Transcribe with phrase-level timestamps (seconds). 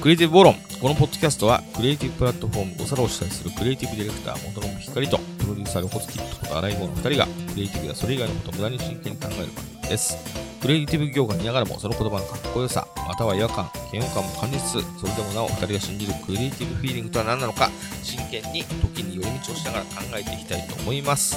[0.00, 0.54] クリエイティブボロン。
[0.80, 10.16] このポッドキャストは、クリエイティブプラットフォーム5皿を主催するクリエイティブディレクター、元の光と、プロデューサー、横月とこと荒井の2人が、クリエイティブやそれ以外のことを無駄に真剣に考える番組です。
[10.62, 17.70] クリエイティブ業界にいながらも、その言葉のかっこよさ、または違和感、嫌悪感も感じつつ、それでもなお2人が信じるクリエイティブフィーリングとは何なのか、
[18.02, 21.36] 真剣に時に寄り道をしながら考えていきたいと思います。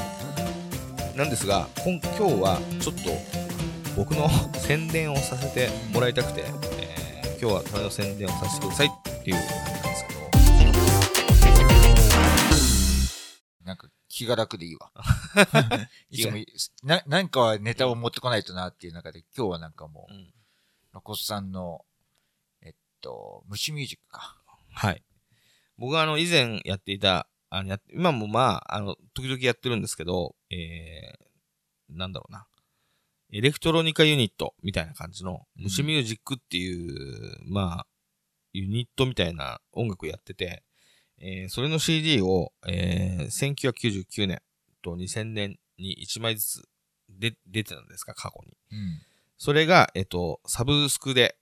[1.17, 3.11] なんですが、今今日はちょっと
[3.97, 6.45] 僕の宣伝をさせてもらいたくて、
[7.43, 8.89] 今日はための宣伝をさせてくださいっ
[9.21, 10.19] ていう感じなんですけど、
[13.65, 14.89] なんか気が楽でいいわ。
[16.09, 16.47] いつもい
[16.83, 20.33] な、なんかはネタを持ってこないとなっていう中で、今日はなんかもう、うん
[20.93, 21.83] ロコスさんの、
[22.61, 24.37] えっと、虫ミュージックか。
[24.71, 25.03] はい。
[25.77, 32.47] 僕はあの以前やっていた、あのやっ今もまあ、あの、時々やってるんですけど、えー、なんだろうな。
[33.35, 37.87] エレクトロニカユニットみたいな感じの、うん虫ミュージックっていう、まあ、
[38.53, 40.63] ユニットみたいな音楽をやってて、
[41.19, 44.41] えーそれの CD を、えー1999年
[44.83, 46.69] と2000年に1枚ずつ
[47.09, 48.55] で出てたんですか、過去に。
[48.71, 49.01] うん。
[49.37, 51.35] それが、えっと、サブスクで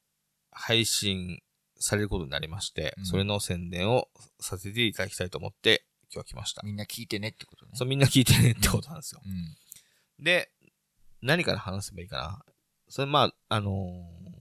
[0.51, 1.41] 配信
[1.77, 4.07] されることになりまして、うんそれの宣伝を
[4.39, 5.83] させていただきたいと思って、
[6.13, 6.61] 今日は来ました。
[6.63, 7.71] みんな聞いてねってことね。
[7.73, 9.21] そう、みんな聞いてねってことなんですよ。
[9.25, 10.23] うん。
[10.23, 10.51] で、
[11.21, 12.45] 何から話せばいいかな。
[12.89, 14.31] それ、まあ、あのー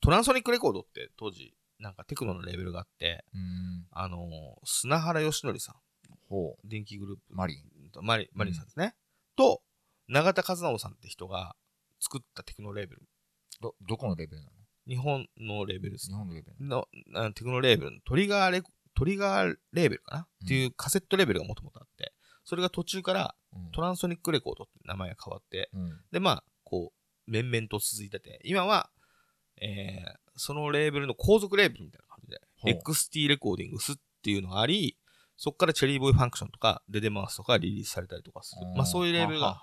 [0.00, 3.86] トランソニックレコードって当時、なんかテクノのレーベルがあって、うん。
[3.90, 4.20] あのー
[4.64, 5.74] 砂原義則さん、
[6.28, 7.22] ほ電気グループ。
[7.30, 7.62] マリン。
[8.02, 8.94] マリマリンさんですね。
[9.36, 9.62] と、
[10.08, 11.56] 永田和直さんって人が
[12.00, 13.02] 作ったテクノレーベル。
[13.60, 14.52] ど、どこのレベルなの？
[14.86, 16.66] 日本のレーベルです日本のレベル。
[16.66, 16.86] の？
[17.14, 22.12] あテクノレーベルのトリガーレコトリガーレーベルかな、うんっていうカセットレーベルがもともとあって、
[22.44, 26.00] それが途中からうんトランソニックレコードって名前が変わって、うん。
[26.12, 26.92] で、まあ、こ
[27.26, 28.90] う、面々と続いてて、今は、
[29.60, 32.40] えー、そのレーベルの後続レーベルみたいな感じで、
[32.80, 34.96] XT レコーディングスっていうのがあり、
[35.36, 38.66] そこからチェリーボーイファンクションとか、デデマウスとかリリースされたりとかする。
[38.74, 39.60] まあそういうレーベルが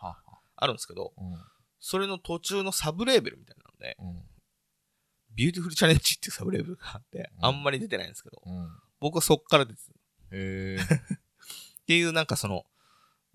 [0.56, 1.48] あるんですけど、は
[1.80, 4.24] それの途中のサブレーベルみたいなので、うん。
[5.36, 8.54] ビューティフルチャレンジっていうサブレーベルがあって、うんあんまり出てないんですけど、うん。
[8.54, 8.70] うん。
[9.00, 9.92] 僕はそっから出てた。
[9.92, 9.96] っ
[10.32, 10.78] へえ。
[11.88, 12.66] ていうなんかその、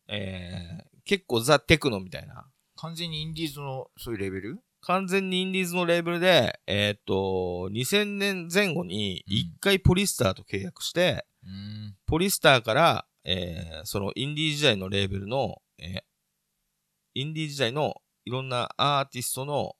[0.08, 2.46] えー、結構ザ・テクノみたいな、
[2.76, 4.60] 完全にインディーズのそういうレベル？
[4.80, 11.96] 完全にインディーズのレーベルで、えーっと、2000年前後に一回ポリスターと契約して、うん。
[12.06, 16.00] ポリスターから、えー、そのインディー時代のレーベルの、えー、
[17.14, 19.74] インディー時代のいろんなアーティストの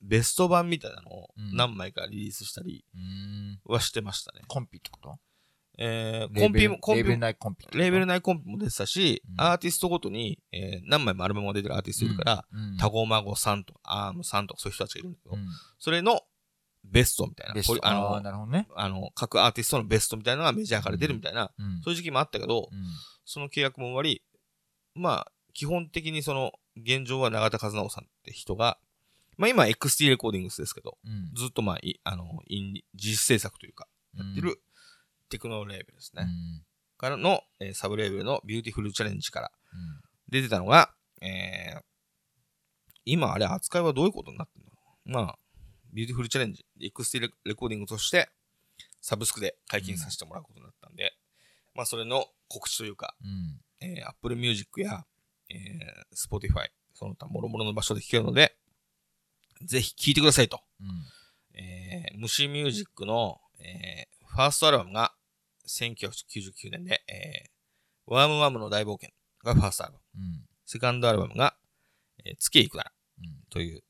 [0.00, 3.60] ベスト版みたいなのをうん何枚かリリースしたりうん。
[3.64, 4.40] はしてましたね。
[4.48, 5.18] コンピってこと？
[5.78, 15.46] えー、コンピも、コンピもレーベル内コンピレーベル内コンピも出てたし、うんアーティストごとに、えー何枚もアルバムが出てるアーティストいるから、うんタゴマゴさんとか、アームさんとかそういう人たちがいるんだけど、うん
[15.78, 16.22] それの
[16.84, 17.54] ベストみたいな。
[17.54, 17.72] ベスト。
[17.74, 18.68] これあああー、の、なるほどね。
[18.74, 21.80] あの、各アーティストのベストみたいなのがメジャーから出るみたいな、うん。
[21.82, 22.78] そういう時期もあったけど、うん。
[23.24, 24.22] その契約も終わり、
[24.94, 28.78] まあ、基本的にその、現状は永田一直さんって人が、
[29.36, 31.32] まあ今 XT レコーディングスですけど、うん。
[31.34, 34.60] ずっとまあ、いあの、インディ自主制作というか、やってる
[35.28, 36.22] テクノレーベルですね。
[36.22, 36.62] うん。
[36.96, 40.00] からの、えーサブレーベルのビューティフルチャレンジからうん。
[40.28, 40.90] 出てたのが、
[41.22, 41.80] えー、
[43.04, 45.10] 今あれ扱いはどういうことになってんだろう。
[45.10, 45.38] まあ、
[45.92, 48.28] ビューティフルチャレンジ、XT レレコーディングとして、
[49.00, 51.12] サブスクで解禁させてもらうことになったんで、
[51.74, 53.60] まあそれの告知というか、うん。
[53.80, 55.04] えー、Apple Music や、
[55.48, 58.56] えー、Spotify、その他諸々の場所で聴けるので、
[59.64, 60.60] ぜひ聴いてくださいと。
[60.80, 61.58] うん。
[61.58, 65.14] えー、虫ミュージックの、えー、ファーストアルバムが
[65.68, 69.10] 1999年で、えー、ワームワームの大冒険
[69.44, 70.24] がファーストアルバム。
[70.24, 70.48] うん。
[70.66, 71.54] セカンドアルバムが、
[72.24, 73.36] えー、月へ行くならうん。
[73.50, 73.82] という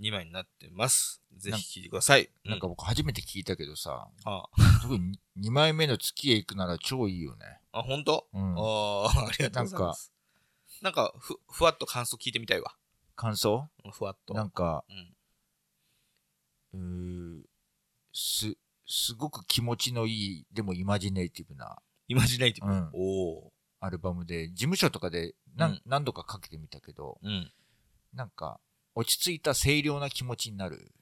[0.00, 1.22] 2枚になってます。
[1.36, 2.28] ぜひ聴いてください。
[2.44, 4.44] なんか僕初めて聞いたけどさ、あ
[4.82, 7.60] 特に2枚目の月へ行くなら超いいよね。
[7.72, 8.54] あ、本当、うん。
[8.56, 8.60] あ
[9.06, 10.12] あ、ありがとうございます。
[10.82, 12.74] なんか、ふ、ふわっと感想聞いてみたいわ。
[13.14, 13.68] 感想？
[13.92, 14.34] ふわっと。
[14.34, 14.84] なんか、
[16.74, 17.40] うん。
[17.40, 17.42] うー
[18.12, 18.56] す、
[18.94, 21.78] すごく気持ちのいい、でもイマジネイティブな
[22.08, 22.70] イマジネイティブ。
[22.70, 27.26] うんおおアルバムで、事務所とかで何,、うん何度かかけてみたけど、ー。
[27.26, 27.52] うん。
[28.12, 28.60] なんか、
[28.94, 30.92] 落ち着いた清涼な気持ちになる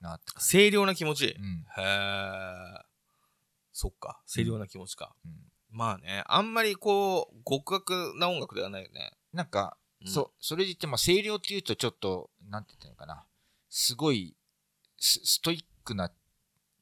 [0.00, 0.50] なって感じ。
[0.50, 1.36] 清涼な気持ち？
[1.38, 1.64] うん。
[1.78, 2.84] へえ。
[3.72, 4.20] そっか。
[4.26, 5.14] 清涼な気持ちか。
[5.24, 5.32] うん。
[5.70, 9.12] まあね、あんまりこう、極悪な音楽ではないよね。
[9.32, 13.24] なんか、うんそ、それで言って、まあ、清涼っていうとちょっと、なんて言ったのかな。
[13.68, 14.34] すごい、
[14.98, 16.10] スストイックな、うん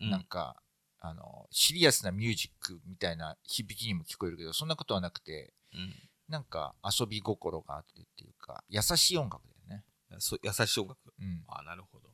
[0.00, 0.60] なんか、
[1.00, 5.94] あの、シリアスなミュージックみたいな響きにも聞こえるけど、そんなことはなくて、うん
[6.26, 9.84] なんか遊び心があってっていうか、優しい音楽だよね。
[10.20, 10.98] そ優しい音楽？
[11.20, 11.44] うん。
[11.48, 12.08] あなるほど。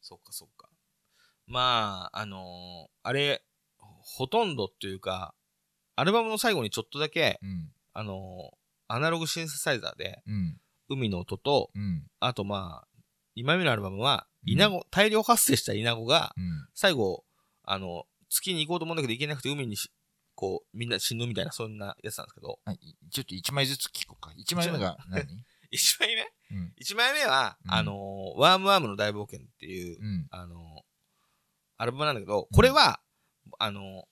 [0.00, 0.68] そっかそっか。
[1.48, 3.42] まあ、あのーあれ、
[3.78, 5.34] ほとんどっていうか、
[5.96, 7.72] アルバムの最後にちょっとだけ、うん。
[7.92, 8.56] あのー
[8.86, 10.60] アナログシンセサイザーで、うん。
[10.88, 12.06] 海の音と、うん。
[12.20, 12.88] あとまあ、
[13.36, 16.68] 2枚目のアルバムは、うんイナゴ、大量発生したイナゴが、うん。
[16.74, 17.24] 最後、
[17.62, 19.90] あの、月に行こうと思うんだけど行けなくて海にし、
[20.34, 22.78] こう、みんな死ぬみたいな、そんなやつなんですけど、あい
[23.10, 24.32] ちょっと一枚ずつ聞こうか。
[24.36, 25.22] 一枚目が何？
[25.72, 26.22] 1枚目？
[26.52, 26.74] うん。
[26.82, 30.26] ?1 枚目は、うんあの、ワームワームの大冒険っていう、うん。
[30.30, 30.82] あの、
[31.76, 33.00] アルバムなんだけど、これは、
[33.58, 34.08] あの、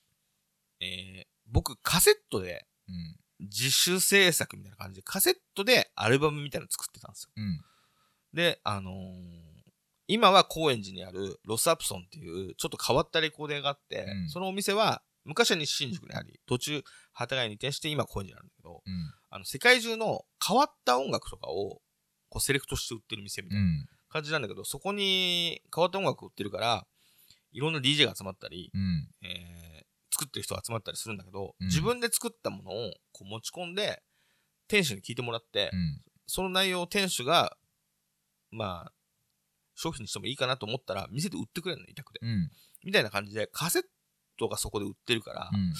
[0.79, 3.15] えー僕カセットでうん。
[3.47, 7.31] 自主制作みたいな感じで、カセットでアルバムみたいなの作ってたんですよ。
[7.35, 7.61] うん。
[8.33, 9.48] で、あのー
[10.09, 16.83] 今は高円寺にあるロスアプソンっていうちょっと変わったレコーデーがあって、うんそのお店は昔は西新宿にあり、途中、
[17.13, 19.13] 幡ヶ谷に移転して今高円寺にあるんだけど、うん。
[19.29, 21.81] あの、世界中の変わった音楽とかを
[22.29, 23.85] こうセレクトして売ってる店みたいなうん。
[24.09, 26.87] 感じなんだけど、そこに変わった音楽売ってるから、
[27.51, 29.07] いろんな DJ が集まったり、うん。
[29.21, 34.01] えー作ってる人が集まったりするんだけど、うん自分で作ったものをこう持ち込んで、
[34.67, 36.01] 店主に聞いてもらって、うん。
[36.25, 37.55] その内容を店主が、
[38.51, 38.91] まあ、
[39.79, 42.19] 商品にしてもいいかなと思ったら、店で売ってくれるの、委託で。
[42.21, 42.51] うん。
[42.83, 43.83] みたいな感じで、カセッ
[44.37, 45.73] トがそこで売ってるから、うん。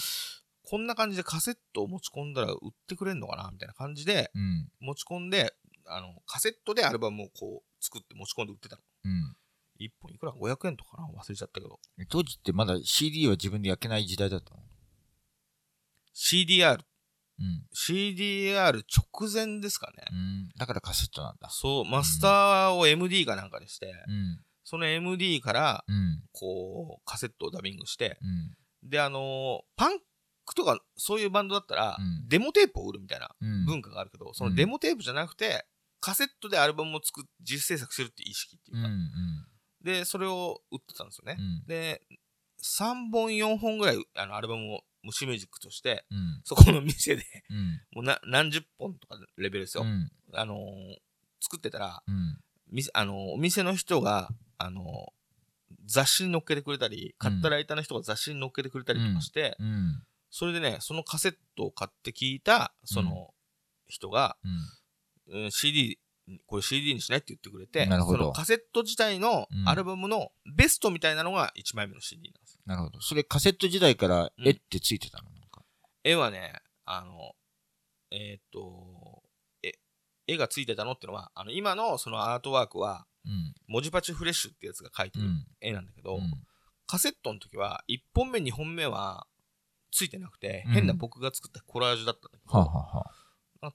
[0.63, 4.71] こんな感じでカセットを持ち込んだら売ってくれるのかなみたいな感じで、うん。
[4.79, 5.53] 持ち込んで、
[5.85, 8.81] あの、カセットでアルバムをこう、作って持ち込んで売ってたの。
[9.05, 9.35] うん。
[9.81, 11.07] 1本いくら ?500 円とかな？
[11.07, 11.79] 忘れちゃったけど。
[12.09, 14.61] 当時ってまだ CD は自分で焼けない時代だったの
[16.13, 16.79] ？CDR。
[17.39, 17.63] うん。
[17.73, 20.03] CDR 直前ですかね。
[20.11, 20.49] うん。
[20.57, 21.49] だからカセットなんだ。
[21.49, 24.39] そう、マスターを MD かなんかにして、うん。
[24.63, 26.21] その MD から、うん。
[26.31, 28.17] こう、カセットをダビングして、
[28.83, 28.89] うん。
[28.89, 29.99] で、あのーパン
[30.45, 33.65] クとかそういうバンドだったら、うんデモテープを売るみたいなうん。
[33.65, 35.65] 文化があるけど、そのデモテープじゃなくて、
[36.01, 38.83] カセットでアルバムを作っ、自主制作するっていう意識っていううん。
[38.85, 39.05] うか、ん。
[39.83, 41.35] で、それを売ってたんですよね。
[41.39, 41.65] うん。
[41.67, 42.01] で、
[42.61, 46.41] 3本、4本ぐらい、あの、アルバムを虫ミュージックとして、うん。
[46.43, 47.81] そこの店で、うん。
[47.95, 49.83] もうな何十本とかレベルですよ。
[49.83, 50.11] うん。
[50.33, 50.59] あのー
[51.41, 52.03] 作ってたら、
[52.93, 54.85] あのーお店の人が、あのー
[55.85, 60.03] 雑誌に載っけてくれたり、買ったライターの人が雑誌に載っけてくれたりとかして、うん。
[60.31, 63.33] それでね、そのカセットを買って聞いた、その
[63.87, 64.37] 人が、
[65.51, 65.99] CD、
[66.45, 72.59] これ CD にしないって言ってくれて、そのカセット自体のうんアルバムのベストみたいなのが1枚目の CD なんです。
[72.65, 73.01] なるほど。
[73.01, 75.29] それカセット時代から絵ってついてたの？
[75.31, 75.63] なんか
[76.03, 76.53] 絵はね、
[76.85, 77.33] あの、
[78.11, 79.23] えーっと、
[79.63, 79.73] え、
[80.27, 83.53] 絵がついてたのってのは、あの、今のそのアートワークは、うん。
[83.67, 85.45] 文字パチフレッシュってやつが描いてるうん。
[85.61, 86.21] 絵なんだけど、うん。
[86.87, 89.27] カセットの時は、1本目、2本目は、
[89.91, 93.05] ついてなくて、うん変な僕が作ったコラージュだったんだけど、はあ、はあは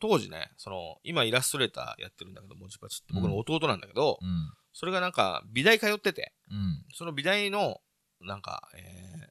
[0.00, 4.52] 当時ね、その、今イラストレーターやってるんだけど、文字パチって僕の弟なんだけど、うん。
[4.72, 6.84] それがなんか、美大通ってて、うん。
[6.94, 7.80] その美大の、
[8.20, 9.28] なんか、えー、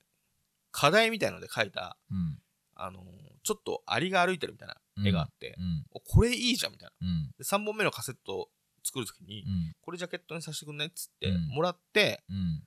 [0.71, 2.39] 課題みたいので描いた、うん。
[2.75, 3.03] あのー
[3.43, 5.57] ちょっとアリが歩いてるみたいな絵があって、
[6.05, 7.07] これいいじゃんみたいな。
[7.07, 7.27] うん。
[7.37, 8.49] で、3本目のカセットを
[8.85, 9.73] 作るときに、うん。
[9.81, 12.63] これジャケットにさせてくんないっつって、うんもらって、うん。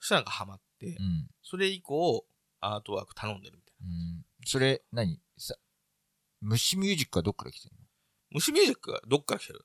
[0.00, 1.28] そしたらなんかハマって、うん。
[1.42, 2.24] それ以降、
[2.60, 3.86] アートワーク頼んでるみたいな。
[3.86, 4.24] うん。
[4.46, 5.20] それ、何？
[5.36, 5.54] さ、
[6.40, 7.78] 虫ミュージックはどっから来てんの？
[8.30, 9.64] 虫ミュージックはどっから来てる？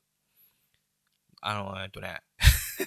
[1.41, 2.21] あの、えっとね、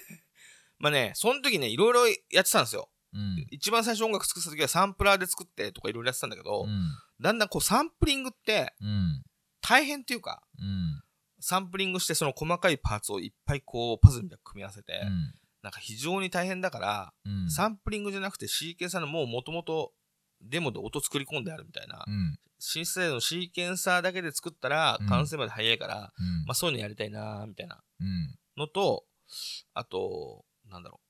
[0.79, 2.89] まあね、その時ね、いろいろやってたんですよ。
[3.13, 3.45] うん。
[3.49, 6.97] 一番最初音楽作った時はサンプラーで作ってとかいろいろやってたんだけど、うん。
[7.21, 9.23] だんだんこうサンプリングってうん。
[9.61, 11.01] 大変っていうか、うん。
[11.39, 15.33] サンプリングしてその細かいパーツをいっぱいこうパズルみたいに組み合わせて、うん。
[15.61, 17.49] なんか非常に大変だから、うん。
[17.49, 19.89] サンプリングじゃなくてシーケンサーのもう元々
[20.41, 22.39] デモで音作り込んであるみたいな、うん。
[22.67, 26.45] シンセサイザーのシーケンサーだけで作ったらうん完成まで早いから、うん。
[26.45, 28.35] まあそういうのやりたいなーみたいなうん。
[28.57, 29.05] のと、
[29.73, 31.07] あと、なんだろう。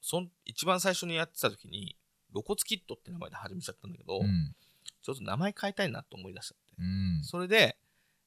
[0.00, 1.96] そん一番最初にやってた時に、
[2.32, 4.54] 露骨キットって名前で始めちゃったんだけど、うん。
[5.02, 6.76] ちょっと名前変えたいなと思い出しちゃって。
[6.78, 7.24] うん。
[7.24, 7.76] それで、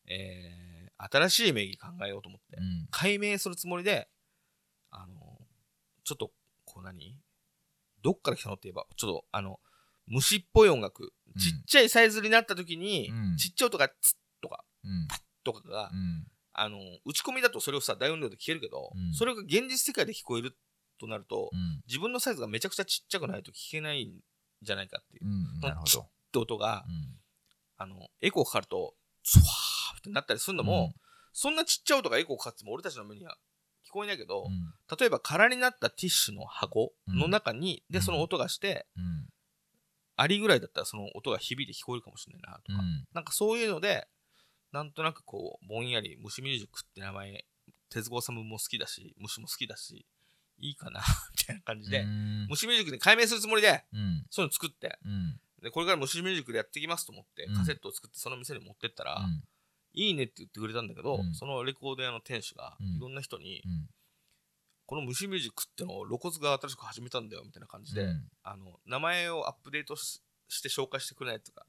[0.08, 2.88] えー、新しい名義考えようと思って、うん。
[2.92, 4.10] 解明するつもりで、
[4.92, 5.38] あの、
[6.04, 6.32] ちょっと、
[6.66, 7.18] こう何？
[8.04, 9.60] どっから来たのって言えば、ちょっと、あの、
[10.08, 15.08] 虫っぽい音楽、うんちっちゃいサイズになった時に、うんちっちゃい音がツッとか、うん。
[15.44, 16.28] とかが、うん。
[16.54, 20.56] あの、打ち込みだとそれをさ、大音量で聞けるけど、うんそれが現実世界で聞こえる
[21.00, 21.82] となると、うん。
[21.88, 24.14] 自分のサイズがめちゃくちゃちっちゃくないと聞けないん
[24.62, 25.26] じゃないかっていう。
[25.26, 25.60] うん。
[25.62, 26.02] なるほど。
[26.02, 27.18] って音が、うん。
[27.78, 28.94] あの、エコーかかると、
[29.24, 31.04] スワーってなったりするのも、うん
[31.36, 33.38] そんなちっちゃい音がエコーかかっても俺たちの目には
[33.90, 34.98] 聞こえないけど、うん。
[35.00, 39.26] 例えば空になったティッシュの箱の中に、うんで、その音がして、うん。
[40.16, 43.06] アリぐらいだったらその音が響いて聞こえるかもしれないなとか、うん。
[43.14, 44.08] なんかそういうので、
[44.72, 47.46] なんとなくこう、ぼんやり虫ミュージックって名前、
[47.90, 50.06] 鉄子さんも好きだし、虫も好きだし、
[50.60, 51.02] いいかな
[51.38, 54.26] みたいな感じで、うん虫ミュージックで解明するつもりで、うん。
[54.30, 55.40] そういうの作って、うん。
[55.62, 59.26] で、これから虫ミュージックでやっていきますと思って、うんカセットを作ってその店に持ってったら、
[59.94, 63.90] いいねって言ってくれたんだけど、うんそのレコード屋の店主が、うんいろんな人に、うん。
[64.86, 71.66] この虫ミュージックってのを露骨が新しく始めたんだよみたいな感じで、うんあの名前をアップデートしして紹介してくれないとか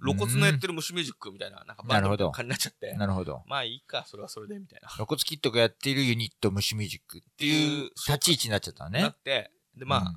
[0.00, 3.42] 露骨のやってる虫ミュージックみたいななんかバンドみたいな感じになっちゃってなるほど。
[3.46, 9.18] まあいいかそれはそれでみたいな露骨キットがやっているユニット虫ミュージックっていう立ち位置になっちゃったのねなっ。
[9.18, 10.14] てでまあ、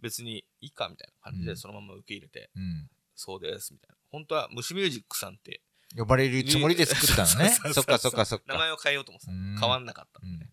[0.00, 2.88] 別にいいかみたいな感じうんでそのまま受け入れて、うん。
[3.14, 5.60] そうですみたいな本当は虫ミュージックさんって
[5.94, 6.00] うん。
[6.00, 7.50] 呼ばれるつもりで作ったのね。
[7.72, 8.44] そっかそっかそっか。
[8.52, 9.26] 名前を変えようと思って
[9.60, 10.50] 変わんなかったんで、うんね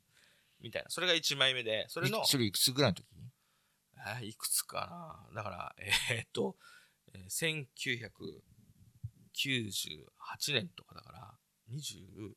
[0.62, 3.06] みたいなそれが1枚目でそれのいそれいくつぐらいの時？
[3.98, 6.56] えーいくつかなだから、えーっと、
[7.14, 7.66] えー
[9.34, 11.34] 1998年とかだから、
[11.72, 12.34] 24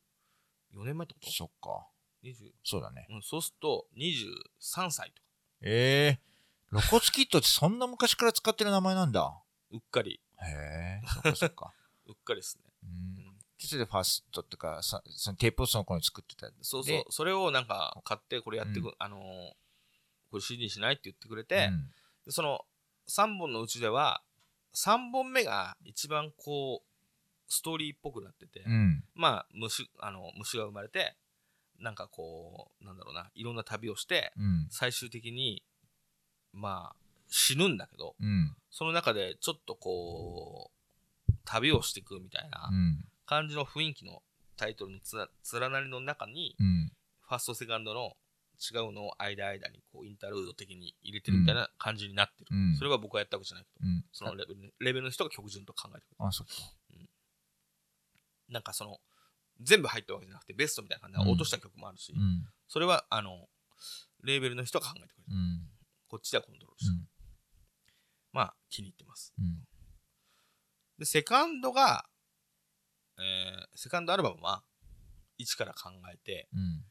[0.85, 1.31] 年前ってこと？
[1.31, 1.87] そっか。
[2.23, 3.07] 20そうだね。
[3.09, 5.27] うん、そうすると、23歳とか、
[5.61, 6.25] ええ
[6.69, 9.41] 露骨キットってそんな昔から使ってる名前なんだ。
[9.71, 11.73] うっかり、へえ、そっかそっか。
[12.07, 12.63] うっかりですね。
[12.83, 12.85] う。
[12.87, 13.14] うんん
[13.65, 16.47] それでファーストとか、さそのテープをその頃に作ってた。
[16.61, 19.21] そうそうで、それをなんか買って、これやってく、うあのー
[20.31, 21.89] これ CD にしないって言ってくれて、うん
[22.25, 22.65] でその
[23.07, 24.23] 3本のうちでは、
[24.73, 26.95] 3本目が一番こう、
[27.47, 29.03] ストーリーっぽくなってて、うん。
[29.13, 31.15] まあ虫あの虫が生まれて
[31.79, 34.67] なんかこうなんだろうないろんな旅をしてうん。
[34.69, 35.63] 最終的に
[36.53, 36.95] まあ
[37.27, 38.55] 死ぬんだけどうん。
[38.71, 40.71] その中でちょっとこ
[41.29, 43.05] う旅をしていくみたいなうん。
[43.25, 44.21] 感じの雰囲気の
[44.57, 45.27] タイトルのつら
[45.59, 46.91] 連なりの中にうん。
[47.27, 48.11] ファーストセカンドの
[48.59, 54.05] 違うのを間間にこうインタルード的に入れてるみたいな感じになってる、うんそれは僕はやったわけじゃないけどうん。
[54.11, 56.53] そのレベルレベルの人が曲順と考えてくれあ、そっか。
[58.47, 58.99] なんかその
[59.61, 62.45] 全部入ったわけじゃなくてベストみたいな感じで落とした曲もあるし、うん。
[62.67, 63.47] それはあの
[64.23, 65.67] レーベルの人が考えてくれる、うん。
[66.07, 67.07] こっちではコントロールして、
[68.31, 69.63] まあ気に入ってますうん。
[70.99, 72.05] でセカンドが、
[73.19, 74.63] えーセカンドアルバムは
[75.37, 76.83] 一から考えてうん。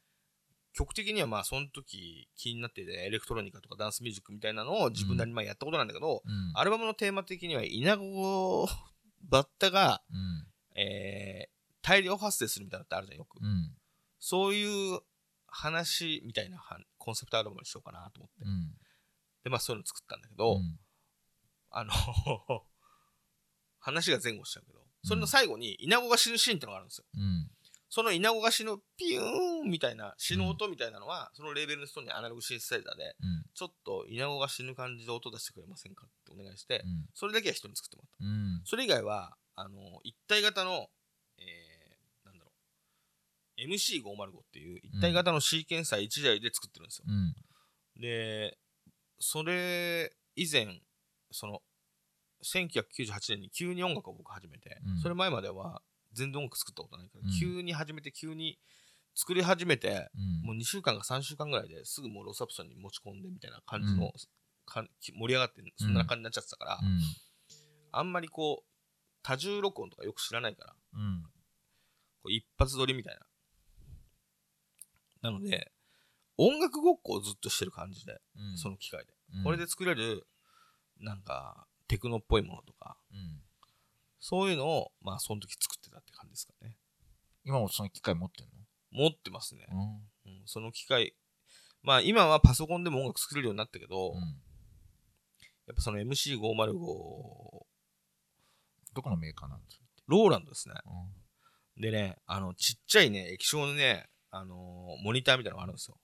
[0.77, 6.53] 曲的にはまあその時気になっててエレクトロニカとかダンスミュージックみたいなのを自分なりにまあやったことなんだけど、うん。
[6.55, 8.69] アルバムのテーマ的には稲子
[9.29, 10.81] バッタが、うん。
[10.81, 11.55] えー
[11.87, 13.77] 大量発生するみたいなのってあるじゃんよく、うん。
[14.19, 15.01] そういう
[15.47, 18.73] 話みたいなはコンセプトアルバムにしようかなと思って、うん。
[19.45, 20.79] でまあそういうの作ったんだけど、うん
[21.77, 21.93] あの
[23.81, 27.05] 話が前後しちゃうけど、それの最後に稲子が死ぬシーンってのがあるんですよ。
[27.17, 27.51] うん。
[27.91, 33.45] その稲子が死ぬピューンみたいな死ぬ音みたいなのは、そのレーベルの人にアナログシンセサイザーで、うん。
[33.55, 37.07] ちょっと稲子が死ぬ感じで音出してくれませんかってお願いして、うん。
[37.15, 38.25] それだけは人に作ってもらった。
[38.25, 38.63] うん。
[38.65, 40.89] それ以外は、あの、一体型の、
[41.39, 42.51] えー、なんだろ
[43.59, 47.05] う、MC505 っていう一体型のシーケンサー1台で作ってるんですよ。
[47.07, 48.01] うん。
[48.01, 48.59] で、
[49.21, 50.81] それ以前、
[51.31, 51.63] その、
[52.43, 58.59] 1998年に急に音楽を僕始めて、うんそれ前までは全然音楽作ったことないから、うん急に始めて、急に
[59.15, 60.47] 作り始めて、うん。
[60.47, 64.13] もう2週間か3週間ぐらいですぐもうロサプソンに持ち込んでみたいな感じの、
[64.67, 67.01] 盛り上がってそんな感じになっちゃってたから、うん。
[67.93, 68.71] あんまりこう、
[69.23, 71.23] 多重録音とかよく知らないから、うん。
[71.23, 71.31] こ
[72.27, 73.15] う一発撮りみたい
[75.23, 75.31] な。
[75.31, 75.73] なので、
[76.37, 78.59] 音楽ごっこをずっとしてる感じで、うん。
[78.59, 79.13] その機械で。
[79.37, 80.27] うんこれで作れる、
[81.01, 83.41] なんか、テクノっぽいものとか、うん。
[84.21, 86.77] そういうのを、まあ、その時作ってたって感じですかね。
[87.45, 88.47] 今もその機械持ってん
[88.91, 89.67] 持ってますね。
[89.71, 91.15] のうん、その機械、
[91.83, 94.17] まあ、今はパソコンでも音楽作れるようになったけど、うん。
[94.17, 94.23] うん。
[95.67, 96.73] やっぱその MC505、
[98.95, 100.75] どこのメーカーなんですかローランドですね。
[101.77, 101.83] うん。
[101.83, 105.99] でね、あの、ちっちゃいね、液晶のね、あのーモニターみたいなのがあるんですよ。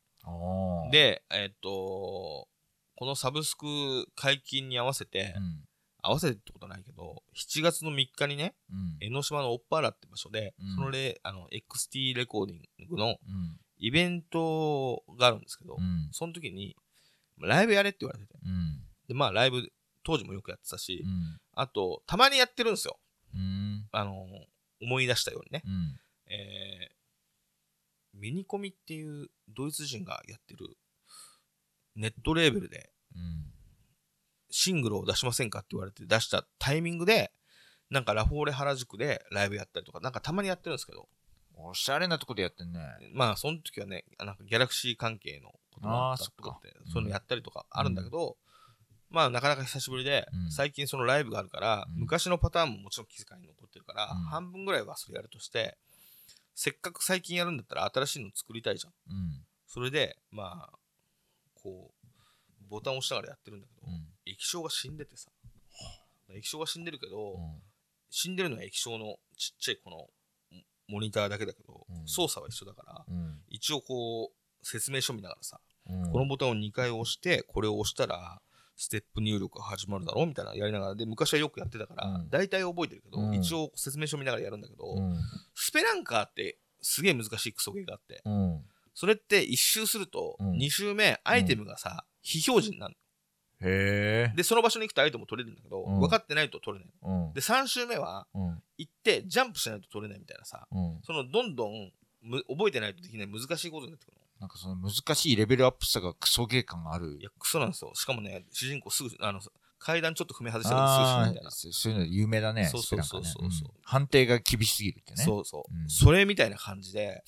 [0.91, 2.49] で、えっと、
[2.97, 3.67] このサブスク
[4.15, 5.65] 解禁に合わせて、うん。
[6.03, 8.97] 合わせてってことはないけど、7月の3日にね、うん。
[9.01, 13.17] 江ノ島のオッパラって場所で、うんそのレ、あの、XT レコーディングのうん。
[13.79, 16.09] イベントがあるんですけど、うん。
[16.13, 16.77] その時に、
[17.39, 18.39] ライブやれって言われてて。
[18.45, 18.83] うん。
[19.09, 21.39] で、まあ、ライブ、当時もよくやってたし、うん。
[21.55, 22.99] あと、たまにやってるんですよ。
[23.35, 23.89] うん。
[23.93, 24.27] あの、
[24.83, 25.63] 思い出したようにね。
[25.65, 26.01] うん。
[26.27, 27.01] えー
[28.13, 30.77] ミニコミっていうドイツ人がやってる
[31.97, 33.53] ネットレーベルでうん。
[34.51, 37.33] シングルを出しませんかって言われて出したタイミングで、
[37.91, 41.09] なんかラフォーレ原宿でライブやったりとか、なんかたまにやってるんですけど、
[41.57, 42.81] おしゃれなとこでやってんね。
[43.13, 46.61] まあその時はね、なんかギャラクシー関係のこともあったとであーそっか、
[46.93, 48.37] そういうのやったりとかあるんだけど、
[49.11, 55.77] まあなかなか久しぶりで、うん最近そのライブがあるから、うん昔のパターンももちろん気遣いに残ってるから、うん半分ぐらいはそれやるとして、
[56.55, 58.93] せっかく最近やるんだったら新しいの作りたいじゃん。
[59.11, 59.47] うん。
[59.67, 60.79] それで、まあ、
[61.55, 62.07] こう、
[62.69, 64.10] ボタンを押しながらやってるんだけど、うん。
[64.31, 65.31] 液晶が死んでてさ。
[66.31, 67.63] 液晶が死んでるけど、うん
[68.13, 70.09] 死んでるのは液晶のちっちゃいこの
[70.89, 73.39] モニターだけだけど、うん操作は一緒だから、うん。
[73.49, 78.41] 一応こう、説明書見ながらさ、うんこのボタンを2回押して、これを押したら、
[78.77, 85.17] ステップ入力が始まるだろうみたいなのやりながら、で、昔はよくやってたから、うん大体覚えてるけど、うん一応説明書見ながらやるんだけど、うん。
[85.55, 88.65] スペランカーってすげえ難しいクソゲーがあって、うん。
[88.93, 92.97] それって1周すると、うん2周目、アイテムがさ、非表示になる
[93.63, 94.37] へえ。
[94.37, 96.95] で、その場所に行くとアイテム取れるんだけど、うん分かってないと取れない。
[97.03, 97.33] うん。
[97.35, 98.63] で、3周目は、うん。
[98.79, 100.99] 行って、ジャンプしないと取れないみたいなさ、うん。
[101.03, 104.21] その、どんどんむ、覚えてないとできない難しいことになってくるの。
[104.41, 107.23] なんかその難しいレベルアップさがクソゲー感があるい。
[107.23, 107.93] や、クソなんですよ。
[107.95, 109.41] しかもね、主人公すぐ、あの、
[109.81, 111.51] 階段ちょっと踏み外したらすみたいなあ。
[111.51, 112.67] そそういうの有名だね。
[112.67, 115.25] そうそうそうそうそうん判定が厳しすぎるってね。
[115.25, 117.25] そうそう、うんそれみたいな感じで、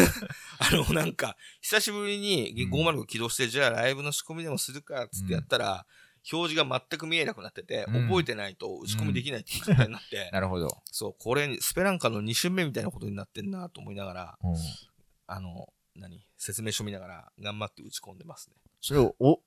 [0.60, 5.86] あの、なんか、久しぶりにうん505起動して、じゃあライブの仕込みでもするか、つってやったら、
[6.30, 10.68] 表示が全く見えなくなってて、うん覚えてないと打ち込みできないっていう状態になって、なるほど。
[10.84, 14.56] そう、これ、スペランカの2周目みたいなことになってんなと思いながら、うん。
[15.26, 16.26] あの、何？
[16.36, 18.56] 説明書見ながら頑張って打ち込んでますね。
[18.80, 19.40] それを、お、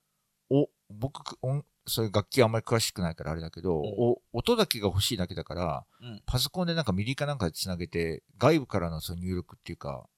[0.50, 6.22] お、僕、音、そういう楽器あんまり詳しくないからあれだけど、うんお、音だけが欲しいだけだから、うん。
[6.26, 10.08] パソコンでなんか MIDI かなんかで繋げて、外部からのその入力っていうか、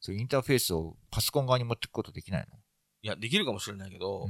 [0.00, 2.46] そういうインターフェースをパソコン側に持っていくことできない
[3.02, 4.28] いや、できるかもしれないけどの、う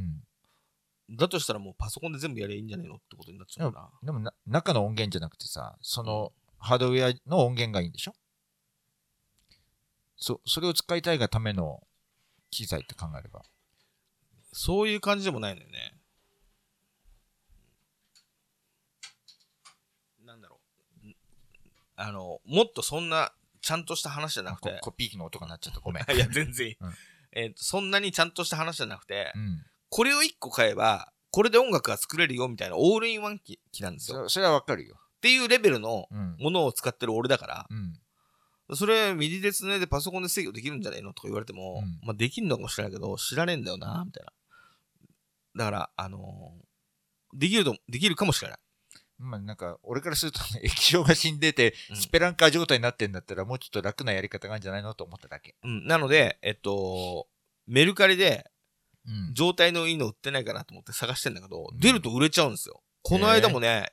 [1.15, 1.17] ん。
[1.17, 3.91] だとしたらもうパソコンで全部やりゃいいんじゃねえのってことになっちゃうな。
[4.03, 8.15] でもな、中の音源じゃなくてさ、その、ハードウェアの音源がいいんでしょ？
[10.17, 11.83] そ、それを使いたいがための
[12.51, 13.43] 機材って考えれば。
[14.53, 15.99] そういう感じでもないのよね。
[20.35, 20.61] なんだろ
[21.05, 21.07] う。
[21.07, 21.17] ん
[21.97, 25.81] あの、もっとそんな、ちゃんとした話じゃなくて、ココピー機の音が鳴っちゃった。
[25.81, 26.05] ごめん。
[26.13, 26.77] いや、全然いい。
[26.81, 26.95] うん
[27.37, 29.65] えっと、そんなにちゃんとした話じゃなくて、うん。
[29.89, 34.21] これを1個買えば、これで音楽が作れるよみたいなオールインワン機機なんですよ。
[34.21, 35.01] っそそれはわかるよ。
[35.21, 36.37] ていうレベルのうん。
[36.39, 38.77] ものを使ってる俺だから、うん。
[38.77, 44.33] それ、 MIDI でつないでパソコンで制御できるんじゃねえのとか言われても、うんまあできるのかもしれないけど、知らねえんだよな、みたいな。
[45.57, 46.65] だから、あのー
[47.37, 48.59] できると、できるかもしれない。
[49.19, 54.95] まあなんか、俺からすると、ね、液晶が死んでて、うんスペランカー状態になってんだったら、もうちょっと楽なやり方があるんじゃないの？
[54.95, 55.55] と思っただけ。
[55.63, 55.87] うん。
[55.87, 57.29] なので、えっと、
[57.67, 58.51] メルカリで
[59.07, 59.35] うん。
[59.35, 62.83] 状態のいいの売ってないかなと思って探してんだけど、うん出ると売れちゃうんですよ。
[63.03, 63.93] この間もね、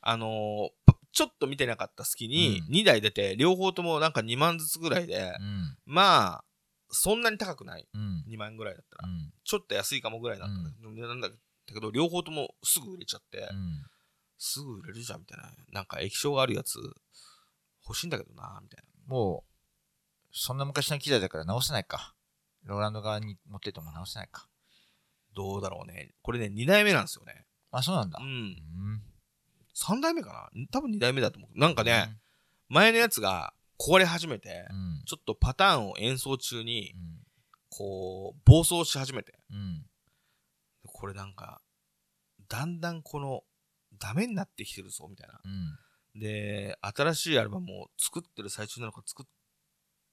[0.00, 5.76] あのーパちょっと見てなかった隙にうん2台出て、両方ともなんか2万ずつぐらいで、うん。
[5.84, 6.44] まあ、
[6.90, 7.86] そんなに高くない。
[7.92, 8.24] うん。
[8.30, 9.08] 2万円ぐらいだったら。
[9.08, 9.32] うん。
[9.44, 13.84] ちちょっと安いかもぐらいだったんだけど、値段だけど、両方ともすぐ売れちゃって、うん。
[14.44, 15.52] すぐ売れるじゃんみたいな。
[15.70, 16.78] なんか液晶があるやつ
[17.86, 19.14] 欲しいんだけどな、みたいな。
[19.14, 22.16] もう、そんな昔の機材だから直せないか。
[22.64, 24.48] ローランド側に持ってっても直せないか。
[25.34, 26.14] どうだろうね。
[26.22, 27.46] これね、2代目なんですよね。
[27.70, 28.18] あ、そうなんだ。
[28.20, 28.24] う。
[28.24, 29.02] うんん。
[29.76, 30.66] 3代目かな？
[30.72, 31.58] 多分2代目だと思う。
[31.58, 32.18] なんかね、
[32.68, 35.04] 前のやつが壊れ始めてう、ん。
[35.06, 37.26] ちょっとパターンを演奏中にう、ん。
[37.70, 39.38] こう、暴走し始めて。
[39.50, 39.86] うん。
[40.84, 41.62] これなんか、
[42.48, 43.44] だんだんこの、
[44.02, 45.40] ダメになってきてるぞ、みたいな。
[45.44, 45.48] う
[46.18, 46.20] ん。
[46.20, 49.26] で、新しいアルバムを作ってる最中なのか作っ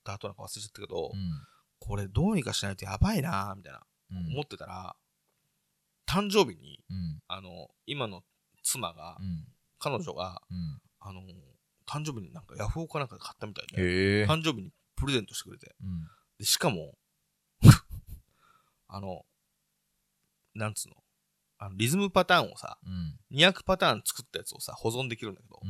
[0.03, 1.31] た後なのか忘れちゃったけど、うん。
[1.79, 4.33] これどうにかしないとやばいなみたいな、うん。
[4.33, 4.95] 思ってたら、
[6.07, 7.19] 誕生日に、うん。
[7.27, 8.21] あの、今の
[8.63, 9.47] 妻が、うん。
[9.79, 10.79] 彼女が、うん。
[10.99, 11.21] あの、
[11.87, 14.27] 誕生日になんかヤフオクかなんかで買ったみたいで。
[14.27, 16.07] 誕生日にプレゼントしてくれて、うん。
[16.37, 16.93] でしかも、
[18.87, 19.25] あの、
[20.53, 20.98] なんつうの、
[21.59, 22.77] あのリズムパターンをさ、
[23.31, 23.37] うん。
[23.37, 25.69] 200パターン作ったやつをさ、保存できるんだけどう、ん。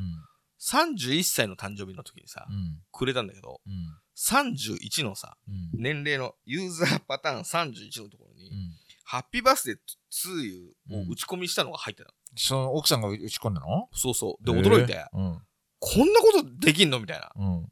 [0.62, 2.78] 31歳の誕生日の時にさ、うん。
[2.92, 3.98] くれたんだけど、うん。
[4.16, 5.82] 31のさ、うん。
[5.82, 8.72] 年齢のユーザーパターン31のところに、うん。
[9.04, 9.78] ハッピーバースデー
[10.12, 12.16] 2ユーを打ち込みしたのが入ってたの。
[12.36, 13.90] その奥さんが打ち込んだの？
[13.92, 14.46] そうそう。
[14.46, 15.42] で、驚いて、うん。
[15.80, 17.00] こんなことできんの？
[17.00, 17.32] みたいな。
[17.36, 17.72] うん。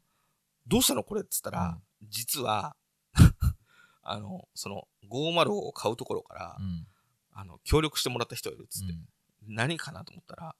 [0.66, 2.74] どうしたのこれっつったら、実は、
[4.02, 6.86] あの、その、505を買うところから、うん。
[7.40, 9.54] あの、協力してもらった人がいるっつって、うん。
[9.54, 10.56] 何かなと思ったら、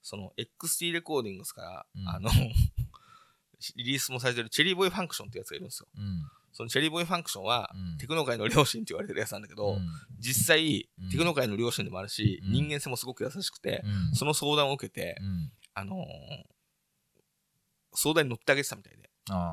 [0.00, 2.08] その、XT レコーディングスから、うん。
[2.08, 2.30] あの、
[3.74, 5.88] リリースもされてるチェリーボーイファンクションってやつがいるんですよ。
[5.92, 6.22] うん。
[6.52, 7.98] そのチェリーボーイファンクションは、うん。
[7.98, 9.88] テクノ界の両親って言われてるやつなんだけど、うん。
[10.20, 11.10] 実際、うん。
[11.10, 12.52] テクノ界の両親でもあるし、うん。
[12.52, 14.14] 人間性もすごく優しくて、うん。
[14.14, 15.52] その相談を受けて、うん。
[15.74, 16.06] あのー
[17.92, 19.10] 相談に乗ってあげてたみたいで、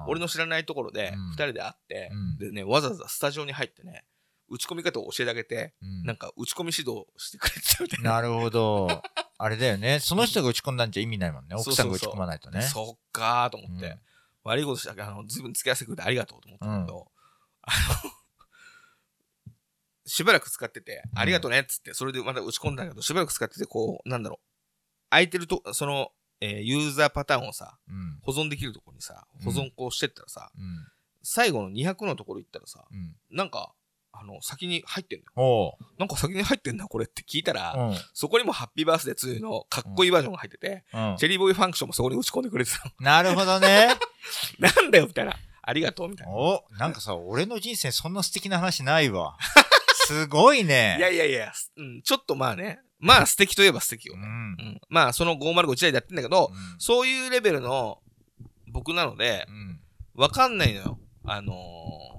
[0.08, 1.30] 俺の知らないところで、うん。
[1.32, 2.38] 二人で会って、うん。
[2.38, 4.06] でね、わざわざスタジオに入ってね、
[4.50, 8.12] 打ち込み方を教えてあげて、うんなんか打ち込み指導してくれてたみたいな。
[8.14, 9.04] なるほど。
[9.40, 10.00] あれだよね。
[10.00, 11.56] その人が打ち込んだんじゃ意味ないもんね。
[11.56, 12.62] 奥さんが打ち込まないとね。
[12.62, 14.00] そっかーと思って、うん
[14.48, 17.12] 悪いことしたあの、ずいぶん付き合わせてくれてありがとうと思ったんだけど、
[17.64, 17.72] あ
[18.06, 18.12] の、
[20.08, 24.48] しばらく使ってて、ありがとねっつって、それでまた打ち込んだんだけど、しばらく使ってて、こう、なんだろう。
[25.10, 28.20] 空いてると、その、えーユーザーパターンをさ、うん。
[28.22, 30.88] 保存できるところにさ、保存こうしてったらさ、うん。
[31.24, 33.18] 最後の200のところ行ったらさ、うん。
[33.30, 33.74] なんか、
[34.20, 35.78] あの、先に入ってんのよ。
[35.98, 37.96] なんか先に入ってんだ、これって聞いたら、うん。
[38.14, 42.92] そこにもハッピーバースデー2のかっこいいバージョンが入ってて、うんチェリーボーイファンクションもそこに打ち込んでくれてたの。
[43.02, 43.90] なるほどね。
[44.60, 45.36] なんだよ、みたいな。
[45.62, 46.34] ありがとう、みたいな。
[46.34, 49.38] お、なんかさ、俺の人生そんな素敵な話ないわ。
[50.08, 50.96] すごいね。
[50.98, 54.24] いやいやいや、うん、ちょっとまあね、まあ素敵といえば素敵よね。
[54.24, 54.30] うん。
[54.30, 58.00] うん、まあその505時代でやってんだけど、うんそういうレベルの
[58.68, 59.80] 僕なのでう、ん。
[60.16, 61.00] わかんないのよ。
[61.26, 62.17] あのー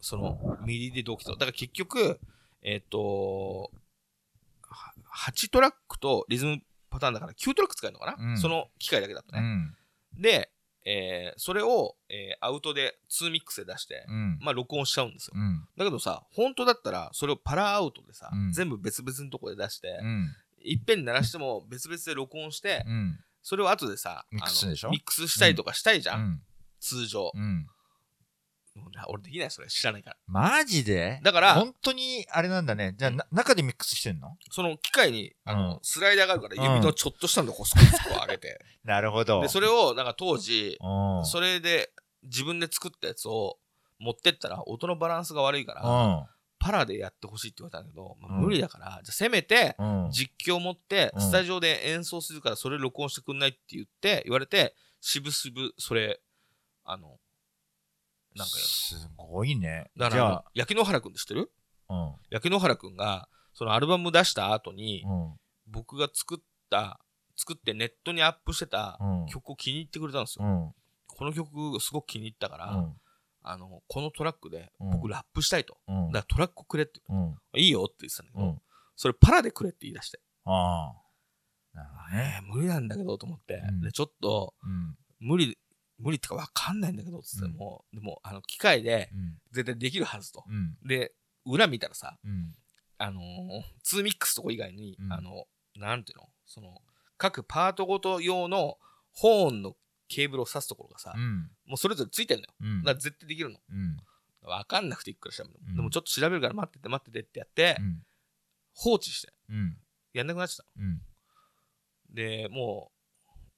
[0.00, 1.32] その、ミリで同期と。
[1.32, 2.20] だから結局、
[2.62, 3.70] えっ、と
[4.68, 4.92] は
[5.26, 9.40] 8トラックとリズムパターンだから9トラック使えるのかな、うんその機械だけだとね。
[9.40, 10.22] うん。
[10.22, 10.50] で、
[10.84, 14.38] えーそれを、えーアウトで2ミックスで出して、うん。
[14.40, 15.32] まあ録音しちゃうんですよ。
[15.36, 15.66] うん。
[15.76, 20.28] だけどさ、本当だったら、それをパラアウトでさ、うん全部別々のとこで出して、うん。
[20.62, 23.18] いっぺんに鳴らしても別々で録音して、うん。
[23.42, 24.88] それを後でさ、ミックスでしょ？
[24.88, 26.42] あのミックスしたりとかしたいじゃん。
[26.80, 27.32] 通常。
[29.08, 30.16] 俺できない、それ知らないから。
[30.26, 31.20] マジで？
[31.22, 32.94] だから本当に、あれなんだね。
[32.96, 34.36] じゃあ、な中でミックスしてんの？
[34.50, 38.60] その機械に、あの、うんスライダーがあるから、うん指のちょっとしたのとこうスコスコ上げて。
[38.84, 39.40] なるほど。
[39.42, 41.26] で、それを、なんか当時、うん。
[41.26, 43.58] それで自分で作ったやつを
[43.98, 46.26] 持ってったら、音のバランスが悪いから、うん。
[46.58, 50.10] パラでやってほしいって言われたんだけど、まあうん無理だから、じゃあせめて、うん。
[50.10, 56.20] 実況を持って、うんスタジオで演奏するから、それ録音してくんないって言って、言われて、しぶしぶ、それ、
[56.84, 57.18] あの、
[58.34, 58.54] なんか。
[58.56, 59.90] すごいね。
[59.96, 61.50] だから、焼野原くん知ってる？
[61.88, 62.14] うん。
[62.30, 65.34] 焼野原くんが、そのアルバム出した後に、うん。
[65.66, 66.38] 僕が作っ
[66.70, 67.00] た、
[67.36, 69.26] 作ってネットにアップしてたうん。
[69.26, 70.44] 曲を気に入ってくれたんですよ。
[70.44, 70.74] うん。
[71.06, 72.94] この曲すごく気に入ったから、うん。
[73.42, 75.78] あの、このトラックでうん僕ラップしたいと。
[75.88, 76.12] うん。
[76.12, 77.36] だからトラックくれって、うん。
[77.56, 78.62] いいよって言ってたんだけど、うん。
[78.96, 82.14] それパラでくれって言い出して、ああ。
[82.14, 82.40] ね。
[82.42, 84.96] ー無理なんだけどと思って、うんで、ちょっと、うん。
[85.20, 85.58] 無理、
[86.00, 89.38] 無理ってかわかんないんだけど、つっても、でも、あの、機械でうん。
[89.52, 90.44] 絶対できるはずと。
[90.48, 90.76] うん。
[90.86, 91.12] で、
[91.44, 92.54] 裏見たらさ、うん。
[92.98, 95.44] あのー、2ミックスとこ以外に、うんあの、
[95.76, 96.28] なんていうの？
[96.46, 96.82] その、
[97.16, 98.78] 各パートごと用の
[99.12, 99.76] ホーンの
[100.08, 101.50] ケーブルを挿すところがさ、うん。
[101.66, 102.48] もうそれぞれついてんのよ。
[102.60, 102.82] うん。
[102.82, 103.58] だから絶対できるの。
[103.70, 103.96] うん。
[104.42, 108.02] わかんなくていくら調べるの、うんでもちょっと調べるから待ってて待っててってやって、うん。
[108.74, 109.76] 放置して、うん。
[110.14, 110.94] やんなくなっちゃったうん。
[110.94, 111.00] の。
[112.14, 112.90] で、も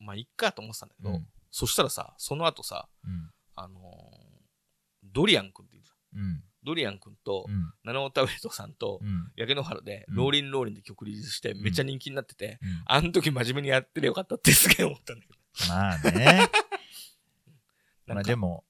[0.01, 3.31] う、まあ、いっかと思ってたんだけど、うんそしたらさ、その後さ、うん。
[3.55, 4.33] あのー
[5.05, 6.21] ドリアン君っているじゃん。
[6.21, 6.43] うん。
[6.65, 7.73] ドリアン君と、うん。
[7.85, 9.31] ナノタウェイトさんと、うん。
[9.37, 15.39] 焼け野原で、うんローリンローリンで曲リリースして、めっちゃ人気になってて、うんあの時真面目にやってりゃよかったってすげえ思ったんだけど。
[15.69, 16.49] まあね。
[18.07, 18.65] まあでも、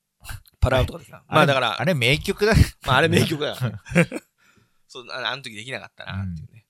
[0.59, 1.23] パラアウトでさ。
[1.29, 2.55] まあだから、あれ名曲だ。
[2.85, 3.79] まああれ名曲だよね。
[4.89, 6.67] そうああの時できなかったなっていうね。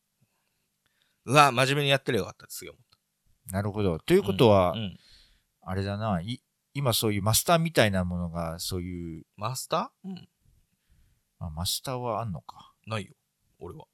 [1.25, 2.83] うわ、真面目にやってりゃよかったってすげえ思っ
[3.47, 3.99] なるほど。
[3.99, 4.27] というた。
[4.29, 4.99] ことはうん、うん
[5.63, 6.43] あれだな、い
[6.75, 10.09] 今そういうマスターみたいなものが、そういう、マスター？
[10.09, 10.29] うん。
[11.39, 12.73] あマスターはあんのか。
[12.87, 13.15] ないよ。
[13.59, 13.87] 俺は。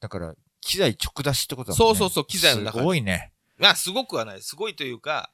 [0.00, 1.98] だから、機材直出しってことだもんね。
[1.98, 3.32] そうそうそう機材の中にすごいね。
[3.56, 4.42] まあ、すごくはない。
[4.42, 5.32] すごいというか、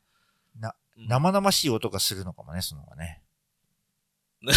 [0.58, 3.22] なうん生々しい音がするのかもね、その方がね。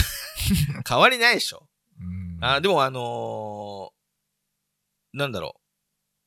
[0.88, 1.70] 変わりないでしょ。
[2.00, 2.38] うん。
[2.42, 3.90] あでもあのー
[5.18, 5.62] なんだろ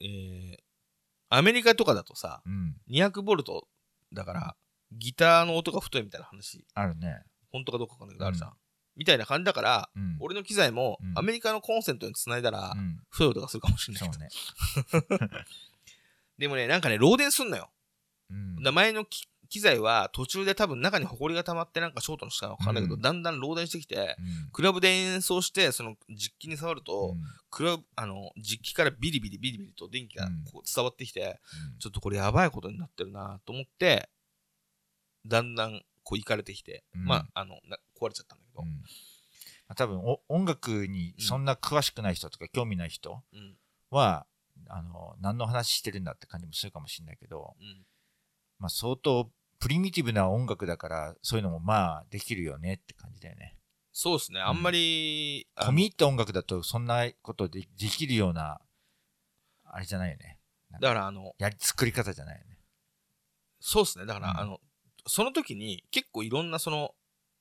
[0.00, 0.04] う。
[0.04, 0.56] えー、
[1.28, 2.76] アメリカとかだとさ、うん。
[2.88, 3.68] 200ボルト
[4.12, 4.56] だから、
[4.92, 7.22] ギターの音が太いみたいな話、あるね。
[7.52, 8.52] 本当かどうかわかんないけどあるじゃん。
[8.96, 10.16] みたいな感じだから、うん。
[10.20, 13.00] 俺の機材もうんアメリカのコンセントにつないだらう、ん。
[13.10, 14.22] 太い音がするかもしれないけど。
[14.22, 14.28] ね。
[16.38, 17.70] でもね、なんかね、漏電すんのよ。
[18.30, 18.62] うん。
[18.62, 31.40] だ前の機機材は途中で多分中にホコリが溜まってなんかショートのしたかわかんないけど、うんだんだん漏電してきて、うんクラブで演奏して、その実機に触ると、うんクラブ、あの、実機からビリビリビリビリと電気がうんこう伝わってきて、
[31.72, 34.08] うんちょっとこれやばいことになってるなと思って、
[35.26, 37.04] だんだんこう行かれてきて、うん。
[37.04, 38.82] まあ、あの、な壊れちゃったんだけど、うん。
[39.74, 43.56] 多分お音楽にそんな詳しくない人とか興味ない人うん、
[43.90, 44.26] は、
[44.68, 47.84] あの何の話してるんだって感じもするかもしれないけど、うん、
[48.58, 53.56] まあ、相当プリミティブな音楽だからそういうのもまあできるよねって感じだよね。
[53.92, 58.60] そうですね、あんまり、込み入った音楽だとそんなことでできるような
[59.64, 60.38] あれじゃないよね。
[60.80, 62.58] だから、あの、やり作り方じゃないよね。
[63.60, 64.38] そうですね、だから、うん。
[64.38, 64.60] あの、
[65.06, 66.94] その時に結構いろんなその、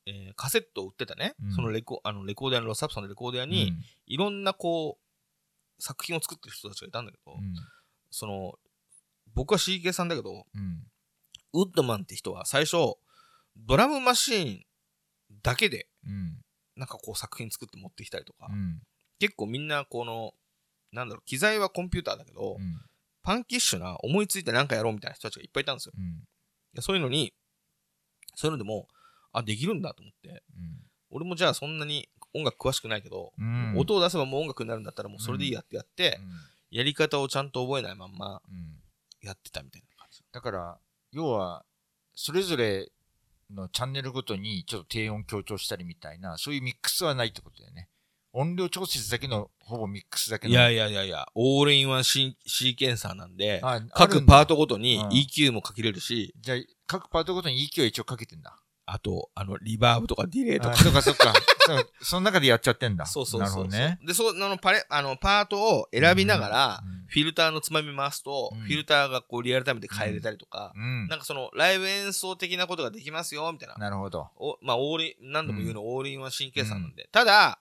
[0.06, 1.52] えーカセットを売ってたね、うん。
[1.54, 3.74] そのレコあのレコーディアのロスアップさんのレコーディアに、
[4.06, 7.54] いろんなこう、作品を作ってる人たちがいたんだけど、うん。
[8.12, 8.54] その、
[9.34, 10.84] 僕は CK さんだけど、うん。
[11.54, 12.96] ウッドマンって人は最初、
[13.58, 14.66] ドラムマシーン
[15.42, 16.38] だけで、うん。
[16.76, 18.82] なんかこう作品作って持ってきたりとかうん。
[19.20, 20.34] 結構みんなこの、
[20.92, 22.82] なんだろう、機材はコンピューターだけど、うん。
[23.24, 25.94] パンキッシュな思いついてなんかやろうみたいな人たちがいっぱいいたんですよ。
[26.82, 27.34] そういうのに、
[28.36, 28.88] そういうのでも、
[29.32, 30.44] あ、できるんだと思って、
[31.10, 33.74] 俺もじゃあそんなに音楽詳しくないけど、うん。
[33.78, 36.20] 音を出せばもう音楽になるんだったらもうそれでいいやってやって、
[36.72, 38.58] やり方をちゃんと覚えないまんまうん。
[38.58, 38.80] うん。
[39.22, 40.24] やってたみたいな感じ。
[40.32, 40.78] だから、
[41.12, 41.66] 要は、
[42.14, 42.92] それぞれ
[43.50, 47.90] のチャンネルごとにちょっと低音強調したりみたいな、そういうミックスはないってことだよね。
[48.36, 50.54] 音量調節だけの、ほぼミックスだけの。
[50.54, 53.62] いやいやいやいや、オールインワンシーシーケンサーなんで、
[53.94, 58.60] 各パートごとにうん EQ もかけれるし、じゃあ、各パートごとに EQ は一応かけてんだ。
[58.88, 60.72] あと、あの、リバーブとかディレイとか。
[60.72, 61.34] あそっかそっか。
[62.02, 63.08] その中でやっちゃってんだ。
[63.08, 63.68] そうそうそうそう。
[63.68, 64.00] なるほどね。
[64.06, 71.08] で、その、パレ、あの、パートを選びながら、うんフィルターのつまみ回すと、うんフィルターがこうリアルタイムで変えれたりとか、うん。
[71.08, 73.76] なんかその、ライブ演奏的なことができますよ、みたいな。
[73.76, 74.30] なるほど。
[74.36, 77.08] おまあ、オール何度も言うの、オールインワン機材なんで。
[77.12, 77.60] ただ、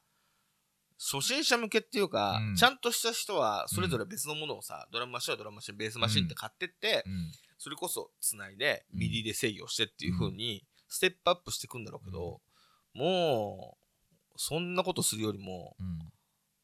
[0.99, 7.33] 初心者向けっていうか、うんちゃんとした人は、それぞれ別のものをさ、ドラムマシンはドラムマシン、ベースマシンって買ってって、うん。
[7.59, 12.41] それこそ繋いで、うん MIDI で制御してっていう風に、ステップアップしていくんだろうけど、
[12.95, 13.85] もう、
[14.37, 16.13] そんなことするよりも、うん。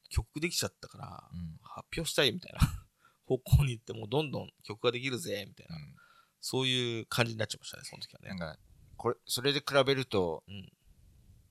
[0.08, 1.58] 曲できちゃったから、うん。
[1.62, 2.60] 発表したいみたいな
[3.26, 5.76] 方向に行って、もうどんどん曲ができるぜ、みたいな、
[6.40, 8.28] そういう感じになっちゃいましたね、その時はね。
[8.30, 8.58] なんか、
[8.96, 10.72] これ、それで比べると、うん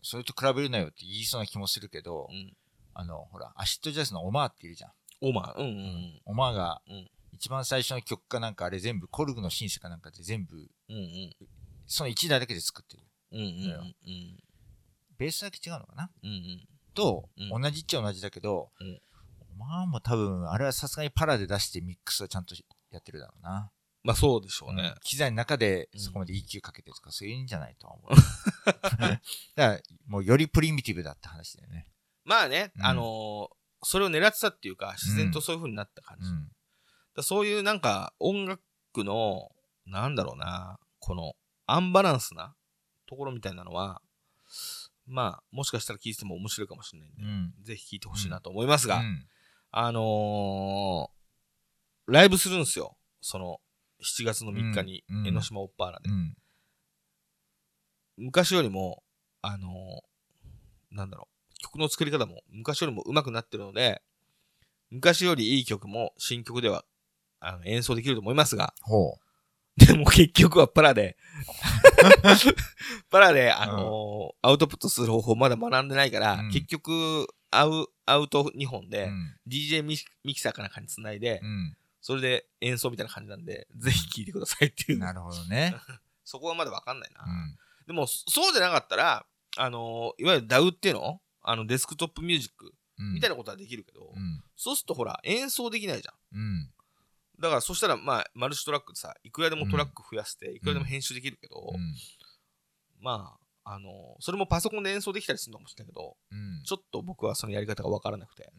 [0.02, 2.56] それと比べるなよって言いそうな気もするけど、うん。
[2.94, 4.92] あの、ほら、アシッドジャズのオマーっているじゃん。
[5.22, 6.22] オーマー、うんうんうん。
[6.26, 11.36] オマーがうん、一番最初の曲かなんかあれ全部、コルグのシンセかなんかで全部、うんうん。
[11.88, 13.04] その1台だけで作ってる。
[13.32, 14.44] うんうんうん
[15.18, 16.10] ベースだけ違うのかな？
[16.24, 19.02] うんうんと、うん同じっちゃ同じだけど、うん
[19.52, 22.56] オマーも多分、あれはさすがにパラで出してミックスをちゃんと
[22.92, 23.70] やってるだろうな。
[24.04, 24.94] まあそうでしょうね。
[25.04, 28.16] 機材の中でうんそこまで EQ かけてとか、そういうんじゃないとは思う。
[28.66, 29.18] だか
[29.58, 31.88] ら、もうよりプリミティブだって話だよね。
[32.30, 36.28] まあね、うんあのーそれを狙ってたっていうか、自然とそういう風になった感じ。
[36.28, 36.52] うん。
[37.16, 38.60] らそういうなんか音楽
[38.98, 39.50] の、
[39.86, 41.34] なんだろうな、この
[41.66, 42.54] アンバランスな
[43.08, 44.02] ところみたいなのは、
[45.08, 47.54] まあ、もしかしたら聞いてても面白いかもしれないんで、うん。
[47.64, 49.26] ぜひ聞いてほしいなと思いますが、うん
[49.72, 52.98] あのーライブするんですよ。
[53.22, 53.62] その、
[54.04, 56.10] 7月の3日に、江ノ島オッパーラで。
[56.10, 56.36] うん。
[58.18, 59.04] 昔よりも、
[59.42, 64.02] あのーなんだろう、曲の作り方も昔よりも上手くなってるので、
[64.90, 66.84] 昔よりいい曲も新曲では
[67.40, 69.18] あの演奏できると思いますが、ほ
[69.78, 71.16] でも結局はパラで、
[73.10, 78.90] パラで、あのーアウトプットする方法まだ学んでないから、うん結局、アウ、アウト2本う。
[78.90, 81.78] で、うん DJ ミミキサーかなんかにつないで、うん。
[82.02, 85.00] それで演奏みたいな感じなんで、ぜひ聴いてくださいっていう。
[85.00, 85.76] なるほどね。
[86.26, 87.24] そこはまだわかんないな。
[87.24, 87.58] うん。
[87.88, 89.26] でも、そそうじゃなかったら、
[89.58, 93.14] あのーいわゆる DAW っていうのあの、デスクトップミュージックうん。
[93.14, 94.44] みたいなことはできるけど、うん。
[94.56, 96.40] そうするとほら、演奏できないじゃん。
[96.40, 96.70] うん。
[97.40, 101.96] だから、そしたら、まあ、マルチトラックでさ、いくらでもトラック増やして、いくらでも編集できるけど、うん。
[103.00, 106.64] まあ、あのーそれもパソコンで演奏できたりするのかもしれないけど、うん。
[106.66, 108.52] ちょっと僕はそのやり方がわからなくて、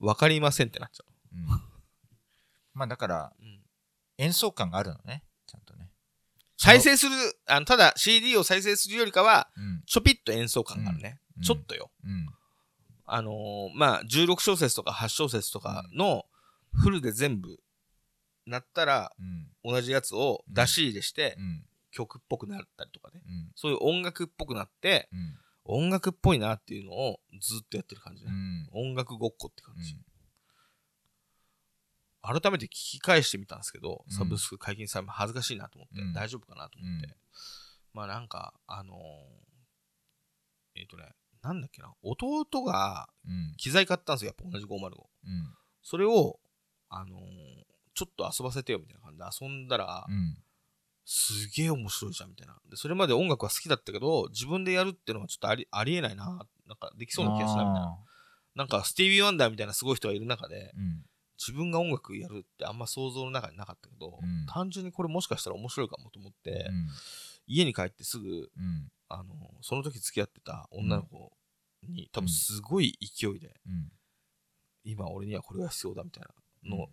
[0.00, 0.06] うん。
[0.06, 1.46] わかりませんってなっちゃうん。
[2.74, 3.42] まあだから、う。
[3.42, 3.60] うん
[4.16, 5.24] 演奏感があるのね。
[5.46, 5.90] ちゃんとね。
[6.64, 7.12] 再生する、
[7.46, 9.82] あの、ただ CD を再生するよりかは、うん。
[9.86, 11.18] ちょぴっと演奏感があるね。
[11.18, 11.90] うんちょっとよ。
[12.04, 12.28] うん。
[13.06, 16.26] あのーまあ、16小節とか8小節とかの
[16.72, 17.58] フルで全部
[18.46, 19.12] なったら、
[19.64, 19.72] うん。
[19.72, 21.64] 同じやつを出し入れしてうん。
[21.90, 23.20] 曲っぽくなったりとかね。
[23.26, 23.50] うん。
[23.56, 25.34] そういう音楽っぽくなって、うん。
[25.66, 28.30] 音楽っぽいなっていうのをずっとやってる感じね。
[28.72, 28.88] うん。
[28.90, 29.96] 音楽ごっこって感じ。
[32.32, 37.06] うん改めて聞き返してみたんですけど、うんサブスク解禁されも恥ずかしいなと思って、うん大丈夫かなと思って。
[37.06, 37.14] うん
[37.94, 38.98] まあなんか、あのー
[40.74, 43.54] えっ、とね、なんだっけな、弟がうん。
[43.56, 44.74] 機材買ったんですよ、やっぱ同じ505。
[44.74, 45.54] うん。
[45.82, 46.40] それを、
[46.88, 47.20] あのー
[47.94, 50.36] ちょっと遊ばせてよみたいな感じで遊んだら、うん。
[51.04, 52.58] すげえ面白いじゃんみたいな。
[52.68, 56.24] で、それまで音楽は好きだったけど、自分でやるっていうのはちょっとありありえないな。
[56.66, 57.98] なんかできそうな気がしないみたいな。
[58.56, 61.04] なんかスティービー・ワンダーみたいなすごい人がいる中で、うん。
[61.46, 66.88] 自分が音楽やるってあんま想像の中になかったけど、うん単純にこれもしかしたら面白いかもと思って、うん。
[67.46, 68.90] 家に帰ってすぐ、うん。
[69.08, 71.32] あの、その時付き合ってた女の子
[71.82, 73.92] に、多分すごい勢いで、うん。
[74.84, 76.24] 今俺にはこれが必要だみたい
[76.64, 76.88] なのを、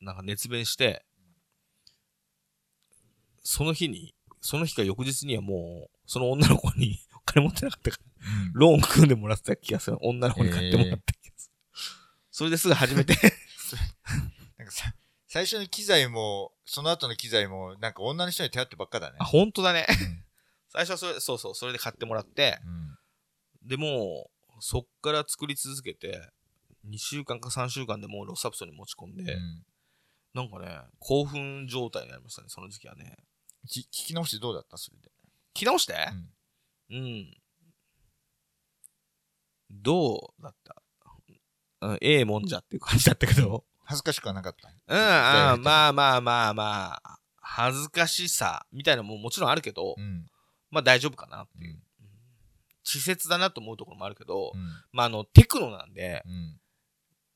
[0.00, 1.04] なんか熱弁して、
[3.42, 8.04] その日に、その日か翌日にはもう、その女の子に お金持ってなかったから、
[8.52, 9.98] ローン組んでもらってた気がする。
[10.00, 11.54] 女の子に買ってもらった気がする。
[12.30, 13.14] それですぐ始めて、
[14.68, 14.94] かさ、
[15.26, 19.24] 最初の機材も、その後の機材も、なんか女の人に頼ってばっかだねあ、。
[19.24, 19.86] 本当だね。
[19.88, 20.24] うん
[20.70, 22.98] 最初はそれ、そうそう、それで買ってもらって、うん。
[23.68, 26.30] でもう、そっから作り続けて、
[26.86, 29.66] 2週間か3週間でもうロスサプソンに持ち込んで、うん
[30.34, 33.16] なんかね、興奮状態になりましたね、その時期はね。
[33.66, 34.76] き聞き直してどうだった？
[34.76, 35.08] それで。
[35.08, 35.94] 聞き直して？
[36.90, 37.36] うんうん。
[39.70, 40.82] どうだった？
[41.80, 43.64] うんええもんじゃっていう感じだったけど。
[43.88, 44.68] 恥ずかしくはなかった？
[44.68, 50.26] うん、ああまあまあまあまあ、恥ずかしさみたいなのももちろんあるけど、うん。
[50.70, 51.72] まあ大丈夫かなっていう。
[51.72, 51.76] うん。
[51.76, 51.82] うん
[52.90, 54.60] 稚拙だなと思うところもあるけど、うん。
[54.92, 56.58] まああの、テクノなんで、うん。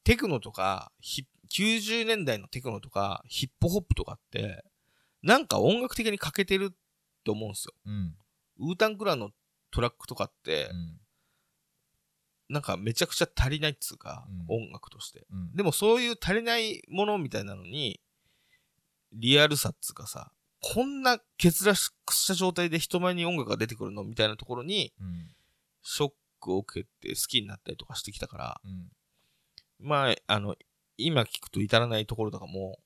[0.02, 4.64] テクノとか、ヒ90年代のテクノとか、ヒップホップとかって、
[5.22, 6.74] なんか音楽的に欠けてるっ
[7.22, 7.74] て思うんですよ。
[7.84, 8.16] うん。
[8.60, 9.30] ウータンクランの
[9.70, 11.00] トラックとかって、うん。
[12.48, 15.26] なんかめちゃくちゃ足りないっつうか、うん音楽として。
[15.30, 15.54] うん。
[15.54, 18.00] でもそういう足りないものみたいなのに、
[19.12, 25.30] リアルさっつうかさ、こんな欠落した状態で人前に音楽が出てくるのみたいなところに、うん。
[25.82, 28.90] ショックを受けて好きになったりとかしてきたから、うん。
[29.80, 30.54] まあ、あの、
[30.96, 32.78] 今聞くと至らないところとかも、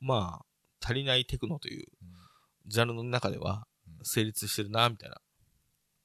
[0.00, 0.46] まあ、
[0.84, 1.86] 足りないテクノという
[2.66, 5.20] ジャンルの中ではうん成立してるな、みたいな。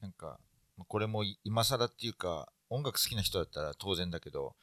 [0.00, 0.40] なんか、
[0.76, 4.54] まあこれもい今更っていうか、音楽好きな人だったら当然だけど、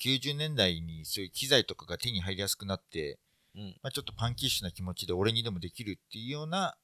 [0.00, 3.18] 90年代にそういう機材とかが手に入りやすくなって、
[3.54, 3.76] うん。
[3.82, 6.76] まあ、ちょっとパンキッシュな気持ちで俺にでもできるっていうような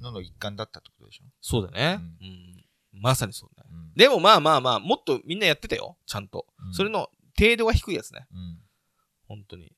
[0.00, 1.24] のの一環だったってことでしょ？
[1.40, 1.98] そうだね。
[2.20, 2.64] ううん。
[3.00, 3.70] まさにそうだね。
[3.72, 3.92] うん。
[3.94, 5.96] でもまあまあまあ、もっとみんなやってたよ。
[6.06, 6.46] ちゃんと。
[6.66, 8.26] うんそれの程度が低いやつね。
[8.32, 8.58] うん。
[9.26, 9.72] 本当に。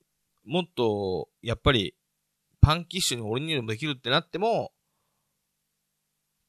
[0.45, 1.95] もっと、やっぱり、
[2.61, 4.73] パンキッシュに俺にでもできるってなっても、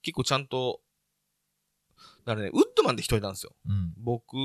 [0.02, 0.82] 結構ちゃんと、
[2.28, 3.54] だからね、ウッドマンで一人なんですよ。
[3.66, 3.94] うん。
[3.96, 4.36] 僕、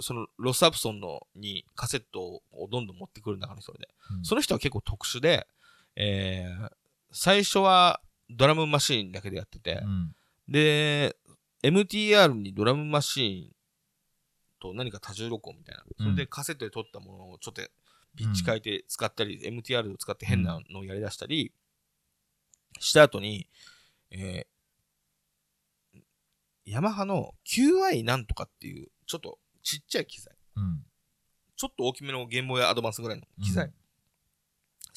[0.00, 3.88] その、ロスアプソンのにカセットをどんどん持ってくる中の一人で。
[4.16, 5.46] うんその人は結構特殊で、
[5.94, 6.70] えー、
[7.12, 10.14] 最初はドラムマシーンだけでやってて、うん。
[10.48, 11.16] で、
[11.62, 13.52] MTR にドラムマシーン
[14.58, 15.84] と何か多重録音みたいな。
[15.98, 17.62] それでカセットで撮ったものをちょっと
[18.16, 21.52] ピッチ変えて使ったり、MTR を使って変なのをやり出したり、
[22.80, 23.48] した後に、
[24.10, 24.57] えー、
[26.70, 30.34] ヤマハの QI なんとかっていう、ちょっとちっちゃい機材。
[30.56, 30.84] うん。
[31.56, 33.66] ちょっと大きめのゲームボーイアドバンスぐらいの機材。
[33.66, 33.72] うん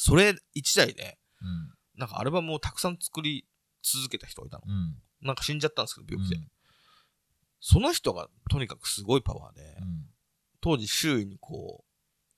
[0.03, 0.35] それ1
[0.77, 1.73] 台で、うん。
[1.95, 3.45] なんかアルバムをたくさん作り
[3.83, 4.63] 続けた人がいたの。
[4.65, 4.95] うん。
[5.21, 6.37] なんか死んじゃったんですけど、病気で。
[6.37, 6.47] うん
[7.63, 10.09] その人がとにかくすごいパワーで、うん。
[10.61, 11.85] 当時周囲にこう、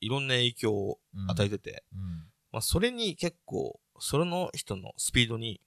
[0.01, 1.31] いろんな影響をうん。
[1.31, 1.99] 与えてて、うん。
[2.51, 5.61] まあそれに結構、それの人のスピードに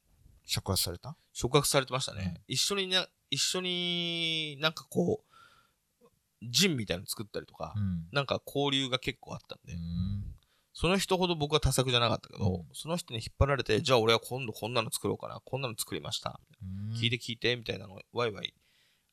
[0.47, 1.17] 触発された？
[1.33, 2.41] 触発されてましたね。
[2.49, 6.07] 一緒にね、一緒になんかこう、
[6.43, 8.07] ジンみたいなの作ったりとか、うん。
[8.13, 10.25] なんか交流が結構あったんで、うん。
[10.73, 16.41] その人ほど僕は多作じゃなかったけど、うんその人に引っ張られて、じゃあ俺は今度こんなの作ろうかな、こんなの作りました。
[16.63, 18.55] うん聞いて聞いて、みたいなのをワイワイ、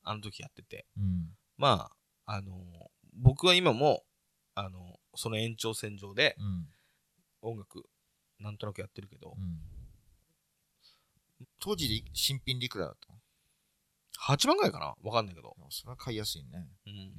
[0.03, 0.85] あの時やってて。
[0.97, 1.29] うん。
[1.57, 1.89] ま
[2.25, 2.53] あ、あの
[3.13, 4.03] 僕は今も、
[4.55, 6.67] あのその延長線上でうん。
[7.41, 7.85] 音楽、
[8.39, 9.59] なんとなくやってるけどう、ん。
[11.63, 14.95] 当時で新品でいくらだったの？8万ぐらいかな？
[15.01, 15.55] わかんないけど。
[15.69, 16.67] それは買いやすいね。
[16.85, 17.13] うん。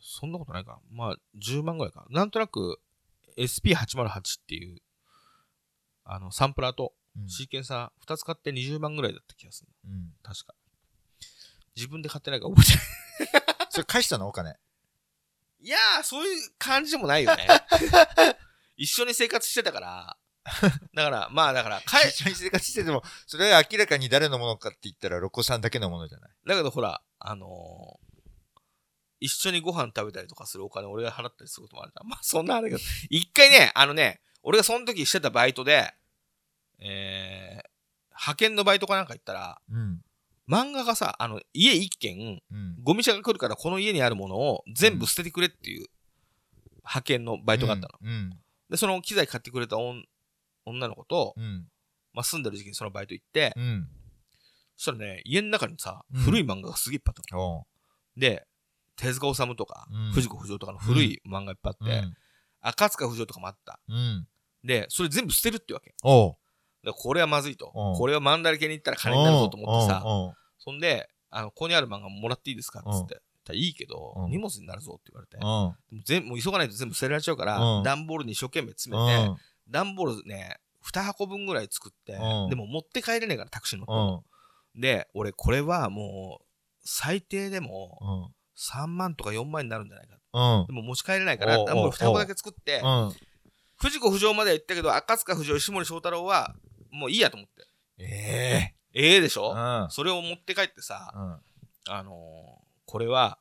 [0.00, 0.78] そんなことないか。
[0.92, 2.06] まあ、10万ぐらいか。
[2.10, 2.78] なんとなく、
[3.36, 4.78] SP808 っていう、
[6.04, 7.28] あの、サンプラーとうん。
[7.28, 9.72] シーケンサー2つ買って20万ぐらいだった気がする。
[9.84, 10.12] うん。
[10.22, 10.54] 確か。
[11.74, 13.66] 自分で買ってないから覚えてない。
[13.70, 14.28] それ返したの？
[14.28, 14.56] お金。
[15.60, 17.46] いやー、そういう感じでもないよね。
[18.76, 20.16] 一緒に生活してたから。
[20.94, 26.30] だから、まあだから、かえ、一緒に生活してても、それは明らかに誰のものかって言ったら、ロコさんだけのものじゃない？
[26.46, 28.04] だけどほら、あのー
[29.20, 32.08] 一緒にご飯食べたりとかするお金俺が払ったりすることもあるじゃん。
[32.10, 32.76] まあそんなあれど、
[33.08, 35.94] 一回ね、あのね、俺がその時してたバイトで、
[36.78, 37.68] えー、
[38.10, 40.02] 派遣のバイトかなんか行ったら、うん。
[40.46, 42.76] 漫画がさ、あの、家一軒、うん。
[42.82, 45.86] ゴミ車が来るからこの家にあるものを全部捨ててくれっていう
[46.82, 47.98] 派遣のバイトがあったの。
[48.02, 48.38] うん。
[48.68, 50.02] で、その機材買ってくれた女
[50.66, 51.66] 女の子と、うん。
[52.12, 53.88] まあ、住んでる時期にそのバイト行って、うん。
[54.76, 57.66] そしたらね、家の中にさ、うん古い漫画がすげえいっぱいあったの。
[58.16, 58.46] で、
[58.96, 62.16] 手塚治虫とか、うん藤子不二雄とかの古い漫画いっぱいあって、うん。
[62.60, 63.80] 赤塚不二夫とかもあった。
[63.88, 64.26] うん。
[64.64, 65.94] で、それ全部捨てるってわけ。
[66.84, 67.72] でこれはまずいと。
[67.74, 70.02] うんこれはマンダラ系に行ったら金になるぞと思ってさ、
[70.58, 73.20] そんで、あの、ここにある漫画もらっていいですかっつって。
[73.52, 75.36] いいけど、うん荷物になるぞって言われて。
[75.44, 79.06] も全もう急がないと全部捨てられちゃうから、うん段ボールに一生懸命詰うん。
[79.06, 79.36] めて、うん。
[79.68, 80.58] 段ボールね、
[80.92, 84.80] 2箱分ぐらい作って、うんでも持って帰れねえからタクシー乗って。
[84.80, 86.44] で、俺これはもう、
[86.84, 88.34] 最低でもうん。
[88.56, 90.16] 3万とか4万になるんじゃないか。
[90.32, 90.72] うんで。
[90.72, 93.12] も持ち帰れないから、おう段ボール2箱だけ作って、うん。
[93.76, 96.54] 藤子不二雄までは行ったけど、赤塚不二夫、石森章太郎は、
[96.90, 97.66] もういいやと思って。
[97.98, 98.74] ええ。
[98.92, 99.90] ええでしょ、うん。
[99.90, 101.92] それを持って帰ってさ、うん。
[101.92, 103.38] あのーこれは、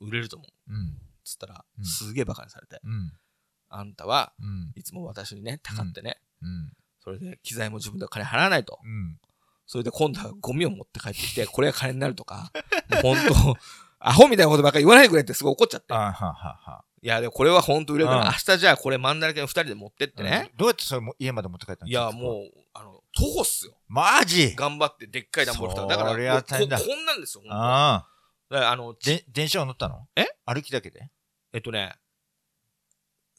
[0.00, 0.72] 売れると思う。
[0.72, 0.98] うん。
[1.24, 3.12] つったら、うんすげえバカにされて、うん。
[3.74, 4.72] あんたはうん。
[4.74, 6.72] いつも私にね、たかってね、うん。
[7.00, 8.78] それで機材も自分で金払わないと。
[8.82, 9.18] うん。
[9.66, 12.52] それで今度はゴミを持って帰ってきて、これが金になるとか、
[13.02, 13.56] 本当
[14.04, 15.94] アホみたいなことばっかり言わないでくれってすごい怒っちゃって。
[15.94, 16.84] あははは。
[17.00, 20.50] いや、でもこれは本当売れるから、うん明日じゃあこれ真ん中の二人で持ってってね。
[20.56, 21.88] どうやってそれも家まで持って帰ったの？
[21.88, 23.76] いや、もう、あの、徒歩っすよ。
[23.88, 24.54] マジ？
[24.54, 25.88] 頑張ってでっかい段ボール。
[25.88, 26.64] だから、ここ
[26.94, 27.44] んなんですよ。
[27.48, 28.06] あ
[28.50, 28.70] あ。
[28.70, 28.94] あの、
[29.28, 30.06] 電車は乗ったの？
[30.16, 30.26] え？
[30.44, 31.10] 歩きだけで？
[31.52, 31.94] えっとね、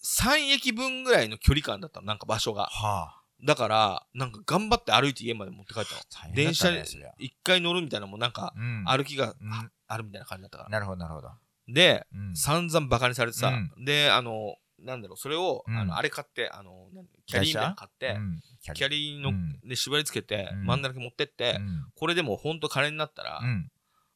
[0.04, 2.66] 3駅分ぐらいの距離感だったの、なんか場所が。
[2.66, 6.02] はだから、なんか頑張って歩いて家まで持って帰ったの。
[6.10, 8.86] たねそりゃ一回乗るみたいなのもなんか、うん。
[8.88, 10.70] 歩きがうんあるみたいな感じだったから。
[10.70, 11.30] なるほど、なるほど。
[11.68, 12.36] で、うん。
[12.36, 16.88] 散々バカにされてさ、うで、あの、なんだろう、それを、うんあの、あれ買って、あの、
[17.26, 23.70] キャリーみたいなの買って、うんキャリーの、うんで縛り付けて、うん真ん中に持ってって、うんこれでもうほんと金になったら、うん。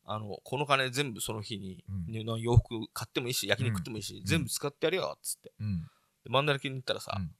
[0.09, 5.51] あの、この金全部その日に、うんね洋服買ってもいいし、焼肉食ってもいいし、ん全部使ってやるよ、つって。
[5.59, 5.81] うん。
[6.23, 7.31] で真ん中に行ったらさ、うん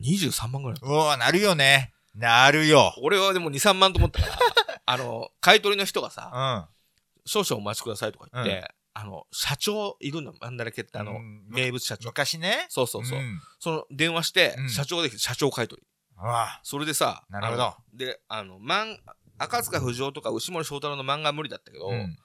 [0.00, 0.78] 23万ぐらい。
[0.80, 1.92] うわなるよね。
[2.14, 2.94] なるよ。
[3.02, 4.38] 俺はでも2、3万と思ったから、
[4.86, 6.68] あの、買い取りの人がうさ、ん。
[7.26, 12.10] 少々お待ちくださいとか言って、あの、社長いるの、真ん中ってあの、うん名物社長。
[12.10, 12.66] 昔ね。
[12.68, 13.18] そうそうそう。
[13.18, 15.86] んその電話して、うん社長できて社長買い取り。
[16.20, 18.98] うわそれでさ、なるほどで、あの、漫
[19.38, 22.16] 赤塚不二夫とか牛森章太郎の漫画は無理だったけど、うん。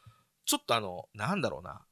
[0.45, 1.85] ちょっとあの、なんだろうな、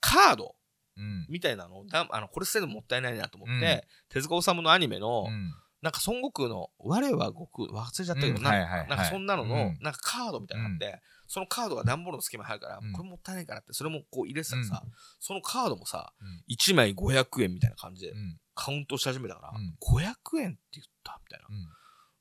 [0.00, 0.56] カード
[0.96, 1.26] うん。
[1.28, 3.80] みたいなのをだあのこれ捨てるのもったいないなと思って、うん。
[4.08, 5.52] 手塚治虫のアニメの、うん。
[5.82, 9.78] なんか孫悟空の「我は悟空」忘れちゃったけど、なうんかそんなのの、うん。
[9.82, 14.92] なんかカードみたいなのがあって、そのカードが段ボールの隙間に入るから、うんこれもったいないからってそれもこう入れてたらさ、うん。
[15.20, 16.44] そのカードもさうん。
[16.48, 18.38] 1枚500円みたいな感じでうん。
[18.54, 19.76] カウントし始めたから、うん。
[19.80, 21.66] 500円って言ったみたいな、うん。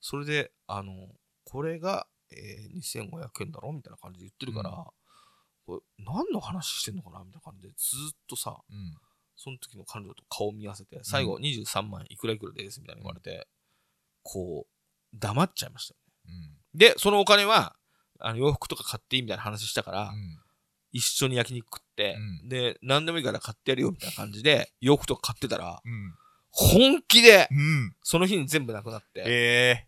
[0.02, 0.94] それであの
[1.46, 3.72] これが、えー2500円だろ？
[3.72, 4.86] みたいな感じで言ってるから、うん。
[5.66, 7.20] これ何の話してんのかな？
[7.20, 8.96] みたいな感じでずーっとさうん。
[9.36, 13.48] その時の彼女と顔を見合わせて、最後23万いくらいくらですみたいな言われて、
[14.22, 16.00] こう、黙っちゃいましたよ
[16.34, 16.50] ね。
[16.74, 16.78] うん。
[16.78, 17.76] で、そのお金は、
[18.20, 20.40] あの洋服とか買っていいみたいな話したから、うん。
[20.92, 22.50] 一緒に焼肉食って、うん。
[22.50, 26.14] で、何でもいいから買ってやるよみたいな感じで、洋服とか買ってたら、うん。
[26.52, 27.96] 本気で、うん。
[28.04, 29.88] その日に全部なくなって、え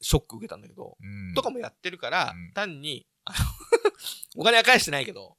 [0.00, 3.38] ショック受けたんだけど、うんとかもやってるから、うん単に、あの
[4.36, 5.36] お金は返してないけど、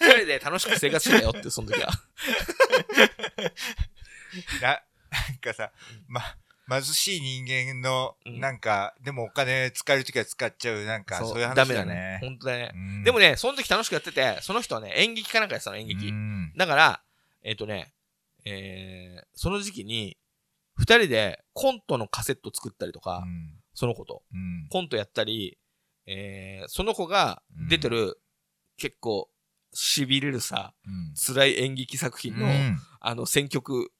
[0.00, 1.90] 二人で楽しく生活してたよって、その時は。
[4.60, 5.72] な、なんかさ、
[6.08, 6.22] ま、
[6.68, 12.18] 貧しい人間の、うんなんか、でもお金使えるときは使っちゃう、なんか、そういう話ダメだだねね。。
[12.20, 12.70] 本当だね。
[12.74, 16.08] うんでもね、その時楽しくやってて、その人はね、演劇かなんかやってたの、演劇。
[16.08, 17.02] うんだから、
[17.42, 17.92] えっ、とね、
[18.44, 20.16] えー、その時期に、
[20.76, 24.68] 二人でコントのカセット作ったりとか、うんその子と、うん。
[24.70, 25.58] コントやったり、
[26.06, 28.16] えー、その子が出てる、
[28.76, 29.28] 結構、
[29.74, 31.14] 痺れるさ、うん。
[31.16, 32.78] 辛い演劇作品の、うん。
[33.00, 33.90] あの、選曲、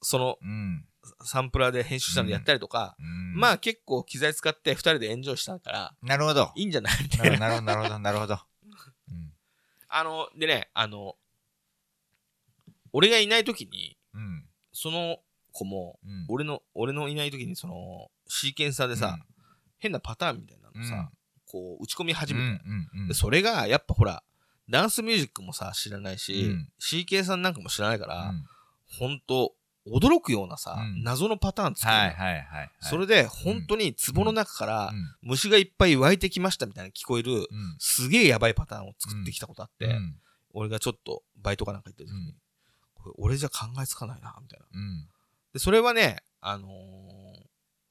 [0.00, 0.86] そのうん。
[1.24, 3.34] サンプラーで編集したのやったりとか、うん。
[3.34, 6.52] まあ結構機材使って二人でエンジョイしたから、なるほど。
[6.54, 6.92] いいんじゃない？
[7.02, 7.38] みたいな。
[7.38, 8.38] なるほど、なるほど、なるほど。
[9.10, 9.32] うん。
[9.88, 11.16] あの、でね、あの、
[12.92, 14.44] 俺がいない時に、うん。
[14.72, 15.18] その
[15.50, 16.26] 子も、うん。
[16.28, 19.18] 俺の、俺のいない時に、その、シーケンサーでさ、
[19.78, 21.10] 変なパターンみたいなのさ、
[21.46, 22.60] こう、打ち込み始め
[23.08, 23.14] た。
[23.14, 24.22] それが、やっぱほら、
[24.68, 26.68] ダンスミュージックもさ、知らないし、うん。
[26.78, 28.44] シーケンさんなんかも知らないから、うん。
[28.98, 29.54] ほんと、
[29.86, 31.04] 驚くようなさ、うん。
[31.04, 31.92] 謎のパターン作る。
[32.80, 35.16] それで、本当に壺の中から、うん。
[35.22, 37.46] 虫がいっぱい湧いてきましたみたいな聞こえる、うん。
[37.78, 40.16] すげえやばいパターンを作ってきたことあって、うん。
[40.52, 42.34] 俺がちょっとバイトかなんか行ってる時に、うん。
[42.94, 44.66] これ俺じゃ考えつかないな、みたいな。
[44.72, 45.08] うん。
[45.52, 47.46] で、それはね、あのー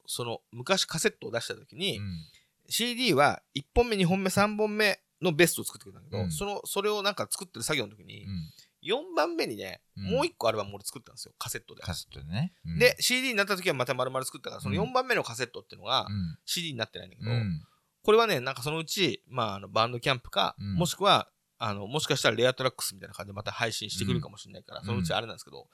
[0.07, 2.25] その、昔カセットを出した時に、うん。
[2.67, 6.31] CD は1本目、2本目、3本目のベストを作ってくれたんだけど、うん。
[6.31, 8.51] その、それをなんか作ってる作業の時にう、ん。
[8.83, 10.03] 4番目にね、うん。
[10.11, 11.81] もう1個アルバム俺作ったんですよ、カセットで。
[11.81, 12.53] カセットでね。
[12.65, 12.79] うん。
[12.79, 14.89] で、CD になった時はまた丸々作ったから、そのうん。
[14.89, 16.37] 4番目のカセットっていうのがうん。
[16.45, 17.63] CD になってないんだけど、うん。
[18.03, 20.75] これはね、なんかそのうち、まあ、あのバンドキャンプか、うん。
[20.75, 25.67] もしくは、あの、もしかしたらレアトラックスみたいな感じでまた配信してくるかもしれないから、うんそのうちあれなんですけど、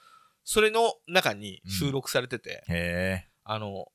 [0.44, 2.64] それの中に収録されてて。
[3.44, 3.88] あの、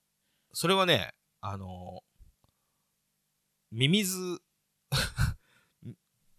[0.59, 2.01] それはね、あの、
[3.71, 4.41] ミミズ、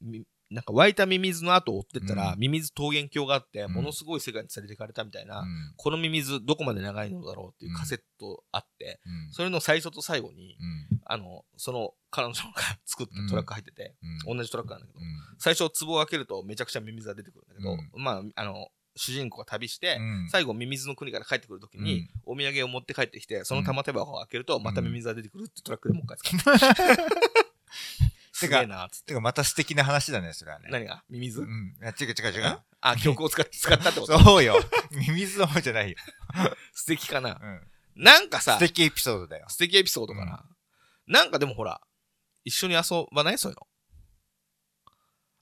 [0.02, 2.40] みなんか湧いたミミズの後を追ってったら、うん。
[2.40, 3.74] ミミズ桃源郷があって、うん。
[3.74, 5.74] ものすごい世界に連れてかれたみたいな、うん。
[5.76, 9.34] このミミズどこまで長いのだろうっていうカセットあって、うん。
[9.34, 10.58] それの最初と最後に、
[10.92, 11.02] うん。
[11.06, 12.42] あの、その彼女が
[12.86, 13.94] 作ったトラック入ってて、
[14.26, 14.38] うん。
[14.38, 15.06] 同じトラックなんだけど、うん。
[15.38, 18.04] 最初壺を開けるとめちゃくちゃミミズが出てくるんだけど、うん。
[18.04, 26.58] まあ、あの、主人公が旅して、うん最後ミミズの国から帰ってくるときに、お土産を持って帰ってきて、その玉手箱を開けると、またミミズが出てくるってトラックでもう一回使う。
[28.34, 29.06] すげえな、つって。
[29.08, 30.70] てかまた素敵な話だね、それはね。
[30.70, 31.04] 何が？
[31.10, 31.42] ミミズ？
[31.42, 31.74] うん。
[31.82, 32.60] 違う違う違う。
[32.82, 34.20] あ、曲を使っ 使ったってこと？
[34.20, 34.56] そうよ。
[34.92, 35.98] ミミズの方じゃないよ。
[36.74, 37.46] 素敵かなう。
[38.00, 38.04] ん。
[38.04, 39.48] なんかさ素、敵エピソードだよ。
[39.50, 40.46] 素敵エピソードかな。
[41.08, 41.82] なんかでもほら、
[42.44, 42.82] 一緒に遊
[43.12, 43.40] ばない？
[43.40, 43.68] そういうの。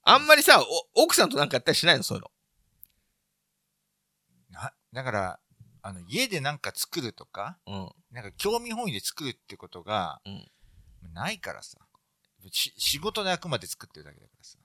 [0.04, 0.64] あんまりさ、
[0.96, 2.04] お奥さんとなんかやったりしないの？
[2.04, 2.32] そういうの。
[4.96, 5.40] なだから、
[5.82, 7.90] あの、家でなんか作るとか、うん。
[8.12, 10.48] なんか興味本位で作るってことが、うん
[11.14, 11.78] ないからさ。
[12.52, 14.58] し仕事であくまで作ってるだけだからさ。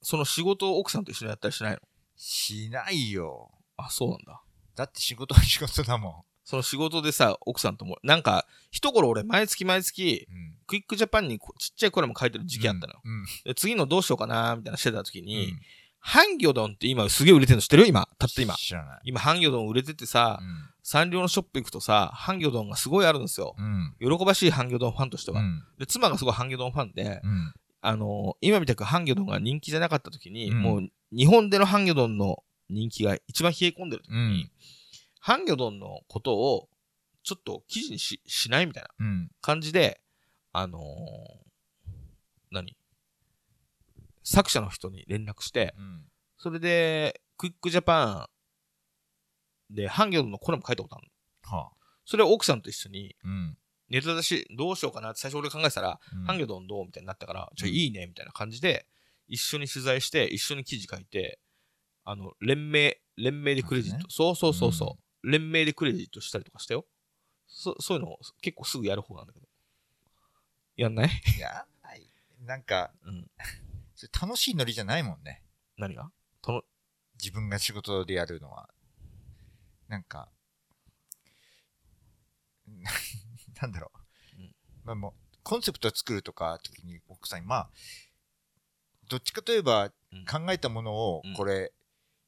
[0.00, 1.78] その仕事を奥さんと一緒にやったりしないの？
[2.16, 3.50] しないよ。
[3.76, 4.40] あ、そうなんだ。
[4.76, 10.32] だって仕事は仕事だもその仕事でさ、奥さんとも、なんか、一頃俺、毎月毎月、ん。
[10.32, 10.54] うん。
[10.66, 13.00] クイックジャパンにこちっちゃいコラム書いてる時期あったのよ。
[13.04, 13.24] うん。
[13.44, 15.60] で次のどうしようかなみたいなしてた時うに、ん。
[16.00, 17.86] ハンギョドンって今すげえ売れてるの知ってる？
[17.86, 18.08] 今。
[18.18, 18.54] たった今。
[18.54, 19.00] 知らない。
[19.04, 20.48] 今、ハンギョドン売れててさ、うん。
[20.82, 23.54] サンリオのショップ行くとさ、ハンギョドンがすごいあるんですよ。
[23.58, 23.94] うん。
[24.00, 25.40] 喜ばしいハンギョドンファンとしては。
[25.40, 25.62] うん。
[25.78, 27.52] で、妻がすごいハンギョドンファンで、うん。
[27.80, 34.50] あの今みたくハンギョドンが人気じゃなかった時に、うんもう日本でのハンギョドンの人気が一番冷え込んでる時に、うん
[35.20, 36.68] ハンギョドンのことを
[37.22, 39.30] ちょっと記事にししないみたいなうん。
[39.40, 40.00] 感じで、
[40.52, 40.82] あのー
[42.50, 42.76] 何？
[44.30, 46.04] 作者の人に連絡して、うん。
[46.36, 48.28] それで、クイックジャパ
[49.70, 51.08] ンでハンギョドンのコラム書いたことある
[51.50, 51.58] の。
[51.58, 51.76] はあ。
[52.04, 53.56] それを奥さんと一緒に、うん。
[53.88, 58.86] ネタ出しどうしようかなって最初俺考えてたら、ハンギョドンどうみたいになったから、じゃあうんいいねみたいな感じで、
[59.28, 61.38] 一緒に取材して、一緒に記事書いて、
[62.04, 64.10] あの、連名、連名でクレジット。
[64.10, 66.84] そうそうそうそう、連名でクレジットしたりとかしたよ。
[67.46, 69.46] そそういうの結構すぐやる方なんだけど。
[70.76, 71.08] やんない？
[71.08, 71.10] い
[71.40, 72.10] や、ない。
[72.40, 73.30] なんか、うん。
[73.98, 75.42] それ楽しいノリじゃないもんね。
[75.76, 76.12] 何が？
[77.20, 78.70] 自分が仕事でやるのは。
[79.88, 80.30] なんか、
[83.60, 83.90] なんだろ
[84.36, 84.40] う。
[84.40, 84.54] うん。
[84.84, 87.70] まあもう、コンセプトを作るとか、時に奥さんに、まあ、
[89.08, 90.24] どっちかといえばうん。
[90.26, 91.72] 考えたものをうん、これ、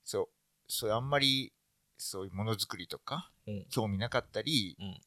[0.03, 0.29] そう、
[0.67, 1.53] そうあんまり、
[1.99, 3.67] そういうものづくりとか、うん。
[3.71, 5.01] 興味なかったり、うん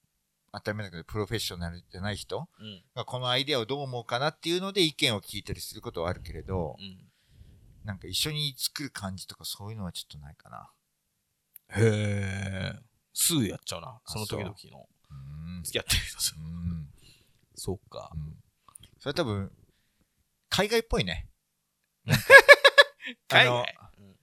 [0.53, 2.83] 当たり前だけど、プロフェッショナルじゃない人うん。
[2.95, 7.09] がこのアイデアをどう思うかなっていうので意見を聞いたりすることはあるけれど、うん。
[7.83, 10.71] なんか一緒に作る感じとかそういうのはちょっとないかな。
[11.75, 12.79] へえ。
[13.13, 13.99] すぐやっちゃうな。
[14.05, 14.53] その時々の。
[15.63, 16.37] 付き合ってる人と。
[16.37, 16.89] うん。
[17.55, 18.17] そうかう。
[18.17, 18.35] ん。
[18.99, 19.51] それは多分、
[20.49, 21.27] 海外っぽいね。
[23.27, 23.75] 海外？
[23.97, 24.15] うん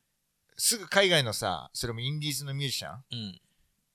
[0.63, 3.41] すぐ海外のさ、それもインディーズのミュージシャンうん。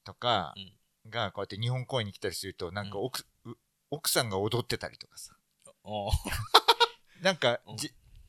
[0.03, 0.74] とかうん
[1.09, 3.01] がこうやって日本公演に来たりすると、なんかう
[3.49, 3.57] ん
[3.91, 5.35] 奥,さんが踊ってたりとかさ。
[7.21, 7.59] なんか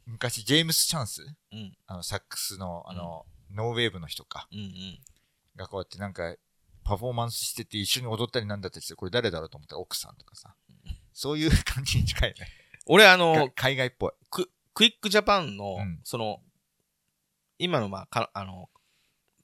[0.05, 1.23] 昔、ジェームス・チャンス？
[1.51, 1.77] うん。
[1.87, 4.47] あの、サックスの、あの、ノーウェーブの人か。
[4.53, 5.01] うんうん。
[5.57, 6.37] がこうやってなんか、
[6.85, 10.55] パフォーマンスしてて一緒に踊ったりなんだったりして、これ誰だろうと思ったら奥さんとかさ。
[11.13, 12.47] そういう感じに近いね。
[12.87, 14.13] 俺、あのか、海外っぽい。
[14.31, 16.41] ククイックジャパンの、うんその、
[17.59, 18.71] 今の、まあ、かあの、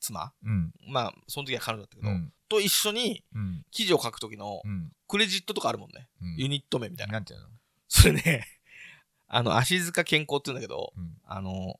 [0.02, 0.32] 妻？
[0.44, 0.72] うん。
[0.88, 2.32] まあ、その時は彼女だったけど、うん。
[2.48, 3.64] と一緒にうん。
[3.70, 4.92] 記事を書く時のうん。
[5.08, 6.08] クレジットとかあるもんね。
[6.20, 7.14] うんユニット名みたいな。
[7.14, 7.48] なんていうの？
[7.88, 8.46] それね、
[9.28, 11.16] あの、足塚健康って言うんだけど、うん。
[11.24, 11.78] あの、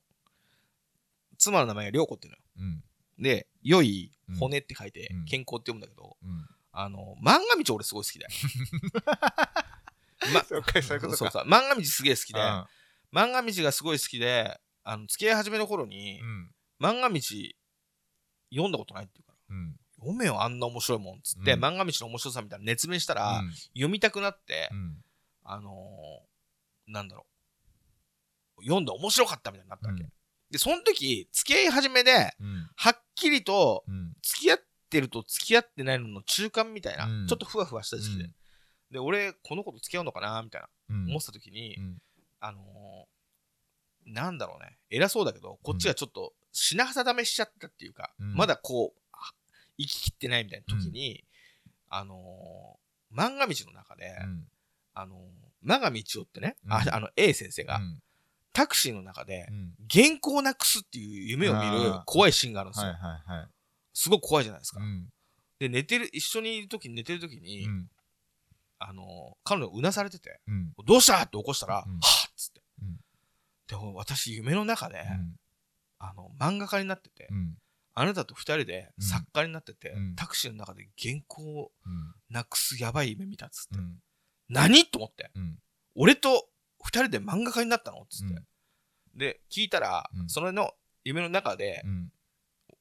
[1.38, 2.42] 妻の名前が涼子っていうのよ。
[3.18, 3.22] うん。
[3.22, 6.48] で、良い骨って書いてうん、健康って読むんだけど、うん。
[6.72, 8.30] あの、漫画道俺すごい好きだよ。
[10.32, 10.98] ま、 そうか、そう
[11.44, 12.66] 漫画道すげえ好きで、うん
[13.12, 16.50] 漫画道がすごい好きで、あの、付き合い始めの頃に、うん。
[16.80, 17.20] 漫画道
[18.52, 19.76] 読んだことないっていうから、うん。
[19.98, 23.42] 読めよ、あんな面白いもんっつって、うん漫画道の面白さみたいな熱弁したら、
[23.74, 24.96] 読みたくなって、うん。
[25.44, 27.26] あのーなんだろ
[28.58, 30.02] う、読んで面白かったみたいになったわけ。
[30.02, 30.12] うん
[30.50, 32.68] で、その時、付き合い始めで、うん。
[32.76, 34.12] はっきりと、うん。
[34.22, 34.58] 付き合っ
[34.90, 38.30] てると付き合ってないのの中間みたいな、うんちょっとふわふわした時期で。
[38.90, 41.08] で、俺、この子と付き合うのかなみたいな、うん。
[41.08, 41.98] 思ってた時に、うん。
[42.40, 49.32] あのーなんだろうね、偉そうだけど、こっちがちょっと品定めしちゃったっていうか、うんまだこう、あ
[49.78, 51.24] 生ききってないみたいな時に、
[51.88, 52.82] あのー
[53.14, 54.48] 漫画道の中で、うん。
[54.94, 58.02] あのー、漫画道夫ってね、あうんあの A 先生が、うん
[58.54, 59.74] タクシーの中でう、ん。
[59.90, 62.88] 原稿をなくすっていう夢を見る怖いシーンがあるんですよ。
[62.88, 63.48] はいはいはい。
[63.94, 64.80] すごく怖いじゃないですか。
[64.80, 65.08] うん。
[65.58, 67.90] で、寝てる、一緒にいる時に寝てる時に、うん。
[68.78, 69.06] あのー、
[69.44, 70.72] 彼女うなされてて、うん。
[70.84, 71.22] どうした？
[71.22, 72.62] って起こしたら、うんはぁっつって。
[72.82, 72.96] うん
[73.68, 75.34] でも私、夢の中で、うん。
[76.02, 77.56] あの、漫画家になってて、うん。
[77.94, 82.14] あなたと二人でうん作家になってて、うんタクシーの中で原稿をうん。
[82.30, 83.78] なくすやばい夢見たっつって。
[83.78, 83.98] うん。
[84.48, 84.86] 何？
[84.86, 85.30] と思って。
[85.34, 85.58] うん。
[85.94, 86.48] 俺と
[86.82, 87.98] 二人で漫画家になったの？
[88.02, 88.34] っつって。
[88.34, 88.44] うん
[89.14, 90.72] で、聞いたら、うんそれの
[91.04, 92.12] 夢の中で、うん。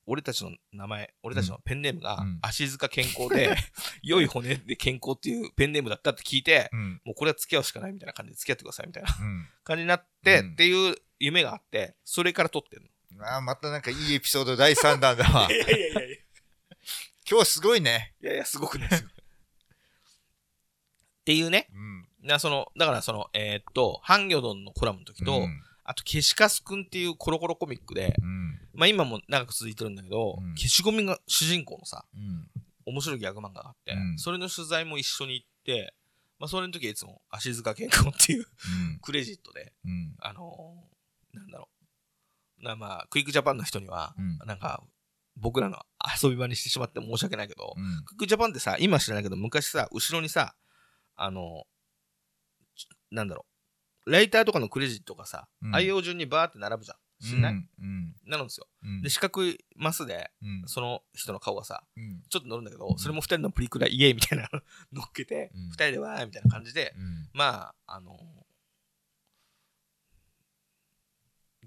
[0.05, 3.55] 俺たちの名前、俺たちのペンネームがうん、足塚健康で、
[4.01, 7.01] 良い骨で健康っていうペンネームだったって聞いて、うん。
[7.03, 9.47] もうこれは付き合うしかないみたいな感じで付き合ってくださいみたいなうん。
[9.65, 12.89] 感じになって、うんっていう夢があって、それから撮ってんの。
[13.23, 15.47] ああ、またなんかいいエピソード第3弾だわ。
[15.51, 16.17] いやいやいやいや。
[17.29, 18.13] 今日すごいね。
[18.21, 19.09] いやいや、すごくないですよ。
[21.21, 21.67] っていうね。
[21.71, 21.77] う
[22.25, 22.27] ん。
[22.27, 25.63] なその、だからその、えーっと、ハンギョドンのコラムの時と、うん。
[25.83, 28.59] あと、消しカスくんっていうコロコロコミックで、うん。
[28.73, 32.49] まあ今も長く続いてるんだけど、うん消しゴムが主人公のさ、うん。
[32.85, 35.93] 面白いギャグ漫画があって、うんそれの取材も一緒に行って、
[36.39, 38.45] まあそれの時はいつも足塚健康っていう
[39.01, 40.15] クレジットで、うん。
[40.19, 41.80] あのーなんだろう。
[42.61, 44.83] なまあ、クイックジャパンの人には、うんなんか、
[45.37, 45.79] 僕らの
[46.21, 48.03] 遊び場にしてしまって申し訳ないけど、うん。
[48.05, 50.55] クイックジャパンってさ、今知らないけど、昔さ、後ろにさ、
[51.15, 51.63] あの、
[52.75, 53.45] ちなんだろ
[54.05, 56.97] う、ライターとかのクレジットがさ、うん愛用順にバーって並ぶじゃん。
[57.21, 58.15] 知んない、うん。
[58.25, 58.65] なるんですよ。
[58.83, 59.01] うん。
[59.03, 60.63] で、四角いマスで、うん。
[60.65, 62.23] その人の顔がさ、うん。
[62.29, 67.29] ちょっと乗るんだけど、それも二人のプリクライエーイみたいなの乗っけて、うん二人でわーみたいな感じで、うん。
[67.33, 68.17] まあ、あの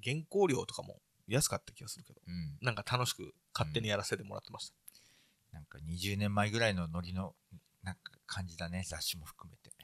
[0.04, 2.58] 原稿料とかも安かった気がするけど、うん。
[2.60, 4.74] なんか楽しく勝手にやらせてもらってました。
[5.52, 7.34] なんか20年前ぐらいのノリの、
[7.82, 9.74] なんか感じだね、雑誌も含めて。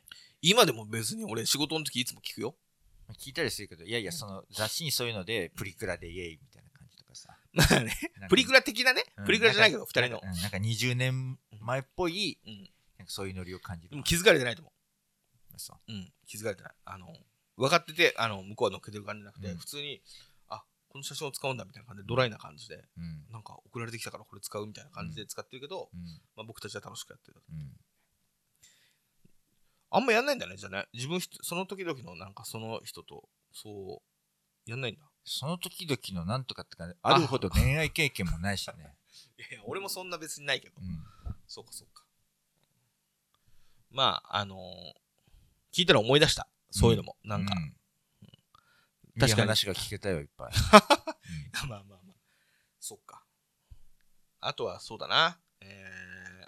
[0.42, 2.54] 今でも別に俺仕事の時いつも聞くよ。
[3.18, 7.36] 聞いたりするけど、いやいや、その雑誌にそういうので、プリクラでイエーイみたいな感じとかさ。
[7.52, 7.92] まあね、
[8.28, 10.20] プリクラ的なね、うんプリクラじゃないけど、んか二人の。
[10.22, 12.70] うんなんか20年前っぽい、うん。
[12.98, 13.90] なんかそういうノリを感じる。
[13.90, 14.72] でも気づかれてないと思。
[15.56, 16.72] そううん、気づかれてない。
[16.86, 17.14] あの、
[17.60, 20.00] 分かってて、あの、向こうは乗っけてる感じじゃなくて、うん普通に、
[20.48, 22.84] あ、この写真を使うんだみたいな感じで、ドライな感じで、う。
[22.96, 23.32] うん。
[23.32, 26.00] なんか送られてきたからこれ使うみたいな感じで使ってるけど、うん。
[26.36, 27.42] まあ僕たちは楽しくやってる。
[27.50, 27.70] うん。
[29.90, 30.86] あんまやんないんだね、じゃあね。
[30.94, 34.00] 自分ひと、その時々のなんかその人と、そ
[34.66, 35.02] う、やんないんだ。
[35.24, 38.96] その時々のなんとかってか、あるほど恋愛経験もないしね。
[39.36, 40.80] いやいや、俺もそんな別にないけど。
[40.80, 41.04] うん。
[41.46, 42.04] そうかそうか。
[43.90, 45.10] まあ、あのー
[45.72, 46.48] 聞いたら思い出した。
[46.70, 47.16] そういうのも。
[47.24, 47.74] なんか、うん
[49.18, 50.52] 確かに話が聞けたよ、いっぱい。
[51.68, 52.16] まあまあまあ。
[52.78, 53.24] そっか。
[54.40, 55.38] あとはそうだな。
[55.60, 56.46] え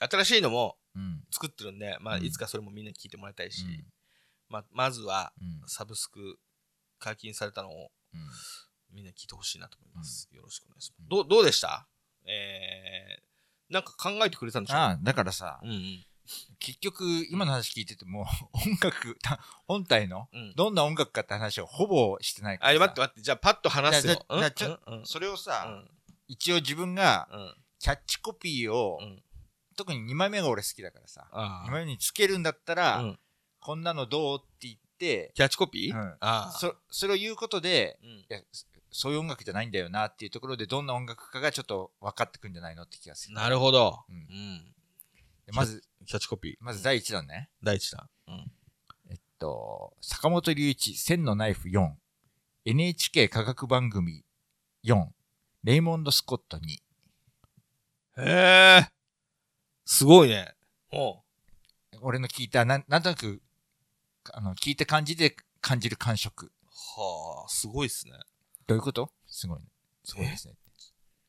[0.00, 1.24] ー、新しいのもうん。
[1.30, 3.92] 作ってるんで、まあ、うんいつかそれもみんなに聞いてもらいたいし、うん
[4.48, 5.62] まあ、まずは、うん。
[5.68, 6.38] サブスク
[6.98, 8.28] 解禁されたのをうん。
[8.90, 10.28] みんなに聞いてほしいなと思います。
[10.32, 10.98] よろしくお願いします。
[10.98, 11.88] うんどうどうでした？
[12.26, 14.76] えー、なんか考えてくれたんでしょ？
[14.76, 16.06] ああ、だからさ、うんうん。
[16.58, 20.52] 結局、今の話聞いてても、 音楽、た本体の、うん。
[20.54, 22.78] どんな音楽かって話をほぼしてないからあ、さ。
[22.80, 24.26] 待って待って、じゃあパッと話すよ。
[25.04, 25.90] それをうさ、ん。
[26.28, 27.54] 一応自分がうん。
[27.78, 29.22] キャッチコピーを、うん。
[29.76, 33.20] 特に2枚目が俺好きだからさ、あ2枚目につけるんだったら、うん。
[33.60, 35.94] こんなのどうって言って、キャッチコピー？
[35.94, 36.16] うん。
[36.20, 36.52] ああ。
[36.52, 37.98] そそれを言うことで、
[38.52, 43.34] そそういう音楽じゃないんだよなっていうところでどんな音楽かがちょっと分かってくるんじゃないのって気がする。
[43.34, 44.04] なるほど。
[44.08, 44.74] ううん
[45.52, 46.56] まず、キャッチコピー。
[46.60, 47.50] まず第一弾ね。
[47.62, 48.08] 第一弾。
[48.28, 48.52] うん。
[49.10, 51.92] えっと、坂本龍一、千のナイフ4、
[52.64, 54.24] NHK 科学番組
[54.84, 55.06] 4、
[55.64, 56.62] レイモンド・スコット2。
[58.18, 58.88] へえ。
[59.84, 60.54] すごいね。
[60.92, 61.22] お
[62.02, 63.42] 俺の聞いた、なんなんとなく、
[64.32, 66.52] あの、聞いた感じで感じる感触。
[66.96, 68.12] はあ、すごいっすね。
[68.66, 69.10] どういうこと？
[69.26, 69.66] すごいね。
[70.04, 70.54] すごいですね。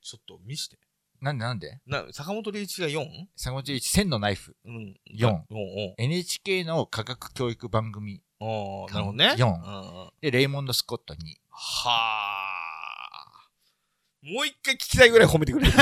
[0.02, 0.78] ちょっと見して。
[1.22, 1.80] なんでなんで？
[1.86, 3.06] な、坂本龍一が 4?
[3.36, 4.56] 坂本龍一、千のナイフ。
[4.66, 4.96] うん。
[5.06, 9.36] 四おう NHK の科学教育番組おうおうなるほどね。
[9.38, 11.18] 四うんうんで、レイモンド・スコット2。
[11.50, 13.50] はあ。
[14.24, 15.72] もう一回聞きたいぐらい褒めてくれる。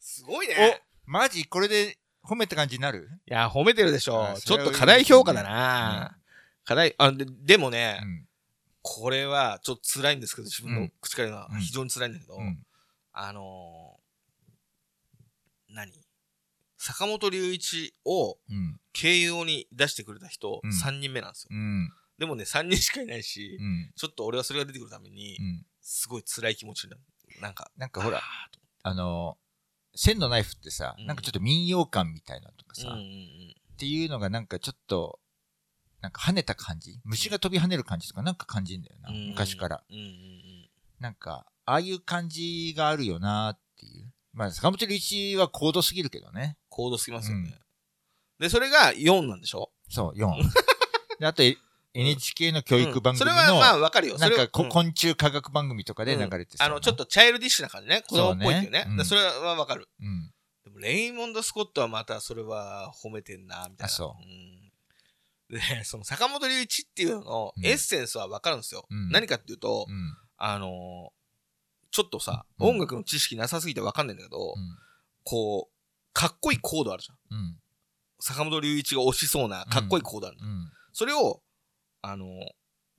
[0.00, 0.82] すごいね。
[1.06, 1.44] マジ？
[1.46, 3.08] これで褒めた感じになる？
[3.28, 4.34] いや、褒めてるでしょあ。
[4.36, 6.18] ちそれはょっと課題評価だな。
[6.64, 8.27] 課題、あ、ででもね、うん。
[8.82, 12.58] これはちょっと辛いんですけど、自分のうん口から言うのはうん非常に辛いんだけど、うん。
[13.12, 15.92] あのー、何？
[16.78, 18.80] 坂本龍一をうん。
[18.92, 21.48] 経由に出してくれた人うん3人目なんですよ。
[21.52, 21.90] うん。
[22.18, 23.92] でもね、3人しかいないし、うん。
[23.94, 25.66] ちょっと俺はそれが出てくるためにう、ん。
[25.80, 27.02] すごい辛い気持ちになる。
[27.40, 28.22] なんか、なんかほらあ、
[28.82, 29.36] あの、
[29.94, 33.54] 千のナイフってさ、うんなんかちょっと民謡感みたいなのとかさ、ーうんうんうっん。
[33.76, 35.20] ていうのがなんかちょっと、
[36.00, 37.00] なんか跳ねた感じ？
[37.04, 39.82] 虫が飛び跳ねる感じとかなんか感じるんだよな、うん昔から。
[39.90, 40.68] うんうんうん。
[41.00, 44.06] なんか、ああいう感じがあるよなっていう。
[44.32, 46.56] まあ、坂本龍一は高度すぎるけどね。
[46.68, 47.50] 高度すぎますよね。
[47.52, 47.58] うん
[48.40, 49.72] で、それが4なんでしょ？
[49.90, 50.30] そう、4。
[51.18, 51.56] で、あと、え
[51.94, 54.16] NHK の教育番組うんそれはまあの、わかるよ。
[54.18, 58.02] なんかうん昆虫科学番組とかで流れてさ、あの、ちょっとチャイルディッシュな感じね。
[58.08, 58.86] 子供っぽいっていうね。
[59.04, 59.88] それはわかる。
[60.00, 60.30] うん。
[60.64, 63.86] でも、レイモンド・スコットはまたそれは褒めてんな、みたいな。
[63.86, 64.57] あそうん
[65.50, 68.86] で、 その坂本龍一っていうののうんエッセンスはわかるんですよ。
[68.88, 70.16] うん何かっていうと、うん。
[70.36, 71.12] あの
[71.90, 74.78] ちょっとさ、うん音楽の知識なさすぎてわかんないんだけど、うん。
[75.24, 77.18] こう、かっこいいコードあるじゃん。
[77.30, 77.60] うん。
[78.20, 80.38] 坂本龍一が推しそうなかっこいいコードある。
[80.92, 81.42] それを、
[82.02, 82.26] あの、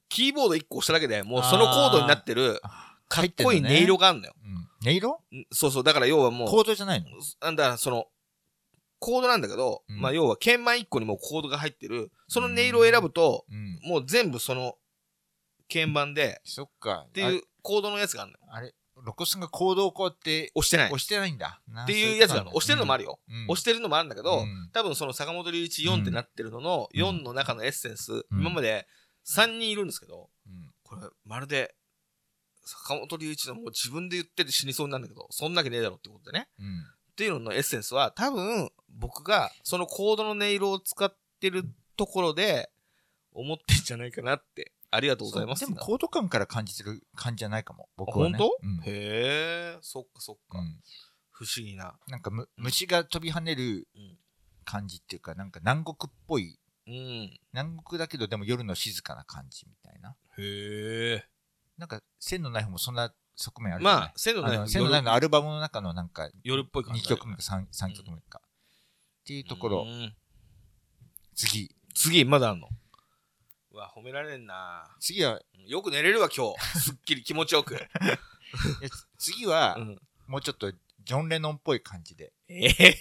[0.07, 2.61] キーボード1個押しただけでもうそのコードになってる
[3.09, 4.33] かっこいい音色があるのよ。
[4.43, 4.69] うん。
[4.87, 5.21] 音色？
[5.31, 7.07] んそうそう、だから要はもう、コードじゃないの？
[7.41, 8.07] なんだ、その、
[8.99, 13.79] コードなんだけど、うんまあ要は鍵盤1個にもうコードが入ってる、その音色を選ぶと、うん。
[13.83, 14.75] もう全部その
[15.71, 17.05] 鍵盤で、そっか。
[17.07, 18.43] っていうコードのやつがあるのよ。
[18.49, 20.87] あれ、あれロコスがコードをこうやって押してない。
[20.87, 21.61] 押してないんだ。
[21.69, 22.51] っっていうやつがあるの。
[22.51, 23.19] 押してるのもあるよ。
[23.29, 28.87] うん押してるのもあるんだけど、うん多分その坂本龍一4ってなってるののうん4の中のエッセンス、うん今まで
[29.25, 31.75] 3人いるんですけど、うんこれまるで
[32.65, 36.49] 坂本龍一のもう自分で言ってて死にそうになるんだけど、そんなわけねえだろってことでね。
[36.59, 36.85] うん。
[37.19, 41.65] っていうののエッセンスは多分僕がそのコードの音色を使ってる
[41.97, 42.69] ところで
[43.33, 44.71] 思ってんじゃないかなって。
[44.91, 45.67] ありがとうございます。
[45.67, 47.89] でもコード感から感じてる感じじゃないかも。
[47.91, 48.37] あ僕は、ね。
[48.37, 50.59] 本当、うんへえ、そっかそっか。
[50.59, 50.79] うん
[51.31, 51.93] 不思議な。
[52.07, 54.17] なんかむ虫が飛び跳ねるうん
[54.63, 56.57] 感じっていうか、なんか南国っぽい、
[56.87, 57.39] うん。
[57.51, 60.15] 南国だけどでも夜の静かな感じみたいな。
[60.37, 61.25] へえ。
[61.77, 67.19] なんか線のない方もそんな側面あるまあ、線のないないのアルバムの中のなんか夜っぽい感じ2だよね。
[67.21, 68.41] 曲目か 3, 3曲目か。
[68.43, 70.13] っていうところう、ん
[71.35, 71.73] 次。
[71.95, 72.67] 次、まだあんの？
[73.71, 76.59] うわ、褒められんな次は、よく寝れるわ、今日。
[76.79, 77.79] すっきり気持ちよく。
[79.17, 82.99] 次はう、ん、もうちょっとジョン・レノンっぽい感じで、ええ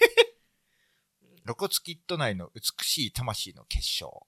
[1.44, 4.26] 露骨キッド内の美しい魂の結晶。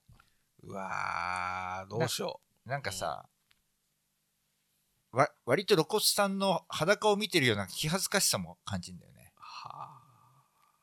[0.63, 3.29] うわー、どうしよなんかさ、
[5.11, 9.33] わ割と露骨さんの裸を見てるような気恥ずかしさも感じるんだよね。
[9.35, 9.39] う。
[9.39, 10.01] は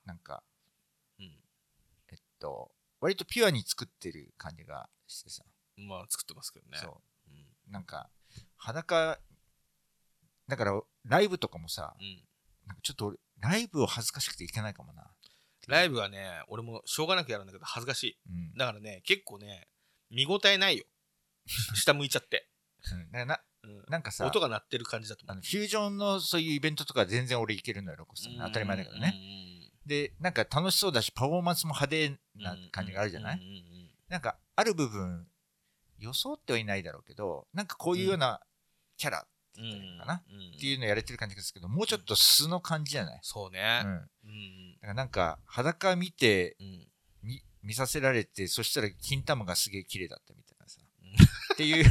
[0.05, 1.24] なんか、ー
[2.11, 2.70] えっと、
[3.01, 5.45] 割とピュアに作ってる感じがしてさ、
[5.79, 5.89] うん。
[5.89, 6.79] まあ、作ってますけどね。
[6.79, 7.39] そううん。
[7.39, 8.11] う、なんか、
[8.57, 9.18] 裸、
[10.47, 12.22] だからライブとかもさ、うん。
[12.66, 15.11] なんかちょっと俺ライブを恥ずかしくていけないかもな。
[15.68, 18.18] ライブはね、俺もしょうがなくやるんだけど、恥ずかしい。
[18.29, 18.55] うん。
[18.55, 19.68] だからね、結構ね、
[20.11, 20.85] 見応えないよ。
[21.74, 22.49] 下向いちゃって。
[22.93, 23.29] うんなうん。
[23.89, 25.25] なんかさ、音が鳴ってる感じだと。
[25.27, 28.37] あのフュージョンのそういうイベントとか全然俺いけるのよ、ロコさん。
[28.39, 29.01] 当たり前だけどね。
[29.13, 29.39] ね。
[29.87, 33.41] で、なんか楽しそうだし、パフォーマンスも派手な感じがあるじゃない、
[34.09, 35.27] なんか、ある部分、
[35.99, 38.41] 装ってはいないだろうけど、なんかこういうような
[38.97, 40.25] キャラっていいのかな、っ
[40.61, 43.83] ていうのやれてる感じですけど、もうちょっと素の感じじゃない、そうね。
[43.85, 43.91] うん。
[43.91, 46.89] だうんからなんか、裸見て、うん
[47.23, 50.43] 見見させられて、そしたら金玉がすげえ綺麗だったみ
[51.59, 51.85] っていう、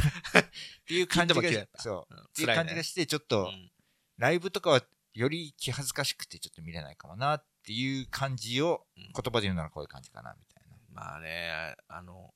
[0.86, 2.14] ていう感じが、たそう。
[2.14, 3.70] うんっていう感じがして、ちょっうと、ん
[4.16, 10.76] ライブとかはより気恥ずかしくてちょっと見れないかもなっていう感じをうん言葉で言うならこういう感じかなみたいな。
[10.90, 12.34] まあね、あの、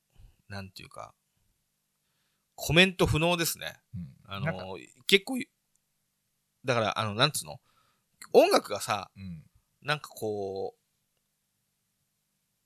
[0.49, 1.15] なんていうか、
[2.55, 3.81] コメント不能ですね。
[3.95, 4.17] うん。
[4.27, 4.77] あの、
[5.07, 5.39] 結構、
[6.65, 7.61] だから、あの、なんつうの？
[8.33, 9.45] 音楽がさ、うん。
[9.81, 10.83] なんかこう、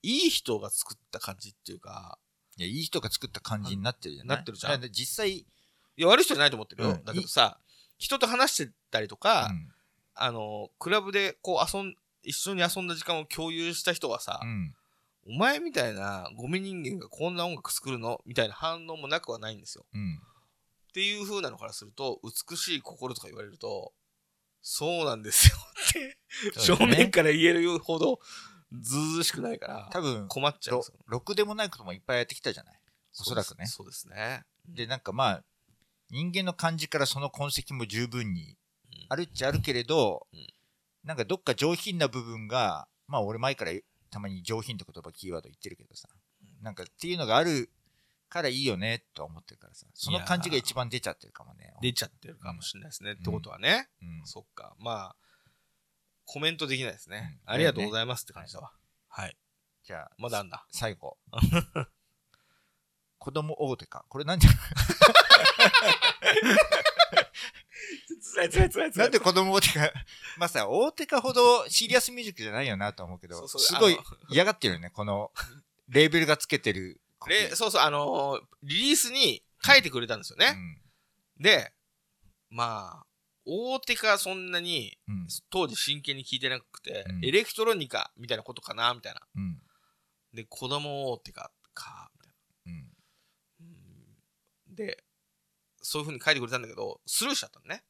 [0.02, 2.18] いい人が作った感じっていうか、
[2.56, 4.36] いや、いい人が作った感じになってるじゃない？
[4.38, 5.46] なってるじゃん実際、い
[5.96, 6.90] や、悪い人じゃないと思ってるよ。
[6.90, 7.58] うんだけどさ、
[7.98, 9.72] 人と話してたりとか、うん。
[10.14, 14.74] あの、クラブでこう遊ん、一緒に遊んだ時間を共有した人はさ、うん。
[15.28, 18.20] お前みたいなゴミ人間がこんな音楽作るの？
[18.26, 19.84] みたいな反応もなくはないんですよ。
[19.92, 20.20] うん。
[20.88, 23.92] っていう風なのからすると、美しい心とか言われると、
[24.62, 25.56] そうなんですよ
[25.90, 28.18] って、ね面から言えるほど、
[28.72, 32.80] ずうずうしくないから、多分、困っちゃうんろくでもないこともいっぱいやってきたじゃない？
[33.20, 33.66] おそらくね。
[33.66, 34.44] そうですね。
[34.68, 35.44] で、なんかまあ、
[36.10, 38.56] 人間の感じからその痕跡も十分に
[38.92, 40.46] うんあるっちゃあるけれど、うん
[41.04, 43.70] なんかどっか上品な部分が、まあ俺前から
[44.10, 46.08] たまに上品って言葉キーワード言ってるけどさ、
[46.62, 47.70] なんかっていうのがある
[48.28, 51.72] からいいよねとは思ってるからさ、その感じが一番出ちゃってるかもね。
[51.80, 53.12] 出ちゃってるかもしれないですね。
[53.12, 53.88] ってことはね。
[54.02, 54.08] うん。
[54.24, 54.74] そっか。
[54.80, 55.16] まあ、
[56.26, 57.38] コメントできないですね。
[57.46, 58.72] うんありがとうございますって感じだわ。
[59.08, 59.36] はい。
[59.84, 60.66] じゃあ、まだあんだ。
[60.70, 61.16] 最後。
[63.18, 64.04] 子供大手か？
[64.08, 64.46] これなんで、
[68.22, 68.50] つらい？
[68.50, 69.92] つらいつらいつなんで子供大手か。
[70.36, 73.98] まあさ、大手かほどシリアスミュージックじゃないよなと思うけど、すごい
[74.28, 75.32] 嫌がってるよね、この、
[75.88, 77.00] レーベルがつけてる。
[77.26, 80.56] でそうそう、あのーリリースに書いてくれたんですよね。
[81.38, 81.72] で、
[82.50, 83.05] まあ、
[83.46, 85.14] 大手かそんなにうん。
[85.14, 85.26] うん。
[85.50, 89.20] 当時真剣に聞いてなくて、うんエレクトロニカみたいなことかなみたいな。
[89.36, 89.58] うん。
[90.34, 92.32] で、子供大手か、か、みたい
[92.66, 92.80] うん。
[92.82, 92.88] な。
[93.60, 95.04] うんで、
[95.80, 97.84] そういう風に書いてくれたんだけど、スルーしちゃったのね。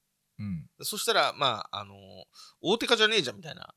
[0.82, 1.96] そしたら、まあ、あのー
[2.60, 3.74] 大手かじゃねえじゃんみたいな、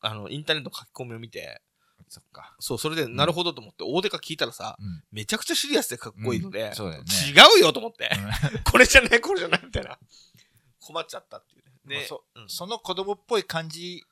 [0.00, 1.60] あの、インターネットの書き込みを見て、
[2.08, 2.56] そっか。
[2.58, 5.04] そう、それで、なるほどと思って、大手か聞いたらさ、うん。
[5.12, 6.98] めちゃくちゃシリアスでかっこいいので、うんね
[7.28, 8.10] 違うよと思って、
[8.64, 9.98] これじゃない、これじゃない、みたいな。
[10.84, 11.72] 困っちゃったっていうね。
[11.86, 12.48] で、まあそうん。
[12.48, 14.04] その子供っぽい感じ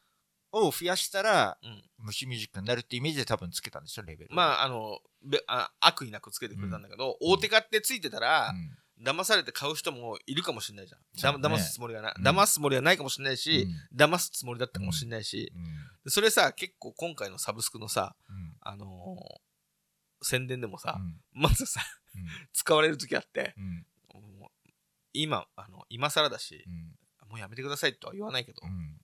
[0.52, 1.82] を増やしたら、うん。
[1.98, 4.34] 虫ミュージックになるってイメージで多分つけたんでしょ、レベル。
[4.34, 8.78] まあ、あの、べあ悪意なくつけてくれたんだけど、大手買ってついてたら、うん。
[9.04, 11.00] 騙されて買う人もいるかもしれないじゃん。
[11.40, 12.26] だ騙すつもりがな、うん。
[12.26, 13.66] 騙すつもりはないかもしれないし、
[13.96, 15.52] 騙すつもりだったかもしれないし、
[16.06, 18.56] それさ、結構今回のサブスクのさ、うん。
[18.60, 19.52] あのー
[20.24, 21.20] 宣伝でもさ、うん。
[21.32, 21.80] まずさ、
[22.14, 22.26] うん。
[22.52, 23.54] 使われる時あって、
[25.12, 26.94] 今、あの、今更だしう、ん。
[27.28, 29.00] もうやめてくださいとは言わないけど、うん。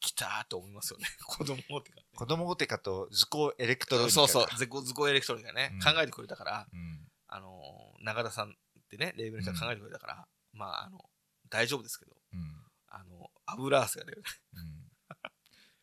[0.00, 1.06] 来たーと思いますよね。
[1.26, 5.80] 子供ってか、子供ゴテカと図工エレクトロニカそうそう、ゼコズコエレクトロニカね、うん。
[5.80, 7.10] 考えてくれたから、うん。
[7.28, 8.54] あのー中田さんっ
[8.90, 11.10] てね、レーベルの人が考えてくれたから、まあ、あの、
[11.48, 12.66] 大丈夫ですけど、うん。
[12.88, 14.22] あの、油汗が出る。
[14.52, 14.92] うん。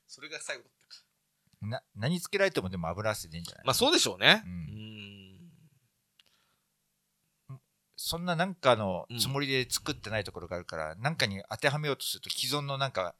[0.08, 1.04] それが最後だったか。
[1.62, 4.44] な何つけられてもでも油汗出んじゃないまあ、そうでしょうね。
[4.46, 4.91] うん。
[8.04, 13.14] そんななんかのつもりで作ってないところがあるから、なんかに当てはめようとすると既存のなんか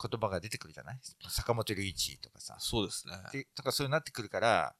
[0.00, 1.00] 言葉が出てくるじゃない？
[1.28, 2.56] 坂本龍一とかさ。
[2.60, 3.14] そうですね。
[3.32, 4.76] でとかそういうなってくるから、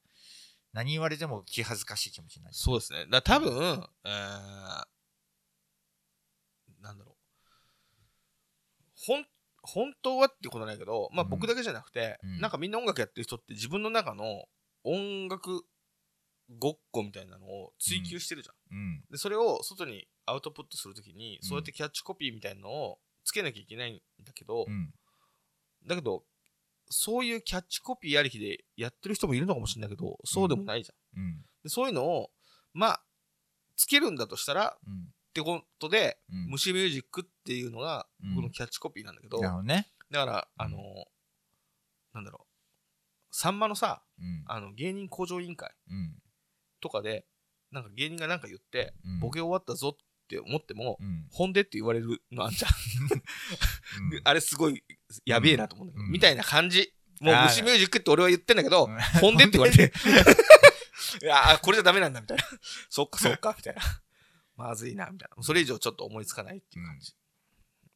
[0.71, 2.55] 何言われても気恥ずかしい気持ちになる。
[2.55, 3.05] そうですね。
[3.11, 4.83] だ多分、えー、
[6.81, 7.15] なんだろう。
[9.05, 9.25] ほん、
[9.63, 14.45] 本当はってことないけど、まあうん僕だけじゃなくて、うんなんかみんな音楽やってる人って自分の中の
[14.85, 15.65] 音楽
[16.57, 18.77] ごっこみたいなのを追求してるじゃん。
[18.77, 19.03] うん。
[19.11, 24.91] で、それを外にアウトプットするときに、うんそうやってキャッチコピーみたいなのをつけなきゃいけないんだけど、うん。
[25.85, 26.23] だけど、
[26.89, 31.21] そういうキャッチコピーありきでやってる人もいるのかもしれないけど、そうでもないじゃん。
[31.21, 31.41] うん。
[31.63, 32.31] でそういうのを、
[32.73, 33.03] まあ、
[33.75, 34.93] つけるんだとしたら、うん。
[35.29, 39.39] ってことで、うん虫ミュージックっていうのがうん僕のキャッチコピーなんだけど。
[39.39, 40.77] だから、あの
[42.13, 42.47] なんだろ
[43.31, 44.43] う、さんまのさ、うん。
[44.47, 46.15] あの芸人向上委員会うん。
[46.81, 47.25] とかで、
[47.71, 51.27] なんか芸人がなんか言って、うんボケ終わったぞって思っても、うん。
[51.31, 52.71] 本でって言われるのあんじゃん。
[54.11, 54.83] うん あれすごい
[55.25, 56.93] やべえなと思うんだけど、うんみたいな感じ。
[57.19, 59.91] もう虫ミュージックって俺は言ってんだけど、うん本でって言われて、
[61.21, 62.43] いやーこれじゃダメなんだみたいな。
[62.89, 63.81] そっかそっかみたいな。
[64.55, 65.43] まずいなみたいな。
[65.43, 67.15] それ以上ちょっと思いつかないっていう感じ。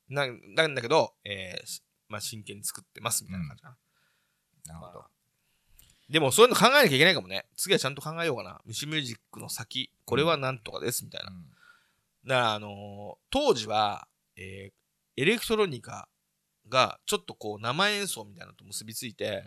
[0.10, 3.78] ななんだけど、えーしまあ、真剣に作ってますみたいな感じかな。
[4.66, 5.06] なるほどま。
[5.06, 5.10] あ
[6.14, 7.46] でもそういうの考えなきゃいけないかもね。
[7.58, 8.62] 次はちゃんと考えようかな。
[8.66, 11.32] 虫ミュージックの先、これはなんとかですみたいな。
[12.26, 12.72] だから、あのー
[13.32, 14.08] 当時は、
[14.38, 14.74] えー
[15.16, 16.08] エレクトロニカ
[16.70, 19.44] がちょっとこう生演奏みたいなのと結びついて、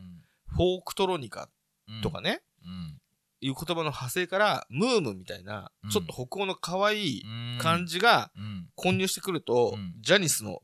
[0.49, 1.49] フォークトロニカ
[1.89, 2.01] うん。
[2.03, 3.01] とかね、うん。
[3.41, 5.91] いう言葉の派生から、ムームみたいなう、ん。
[5.91, 7.59] ちょっと北欧の可愛いうん。
[7.61, 8.69] 感じがうん。
[8.75, 9.95] 混入してくると、うん。
[10.01, 10.63] ジャニスの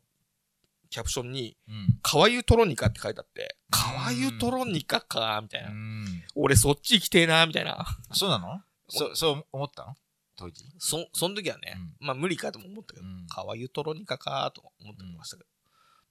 [0.92, 1.98] キャプションに、うん。
[2.02, 3.78] カワユトロニカって書いてあって、うん。
[3.78, 5.70] カワユトロニカか、みたいな。
[5.70, 6.22] うん。
[6.36, 7.84] 俺そっち行きてえな、みたいな。
[8.12, 8.60] そうなの？
[8.88, 9.94] そそう思ったの？
[10.36, 10.64] 当時？
[10.78, 15.48] そ、その時はね、まあ無理かとも思ったけどうん、カワユトロニカかと思ってましたけど。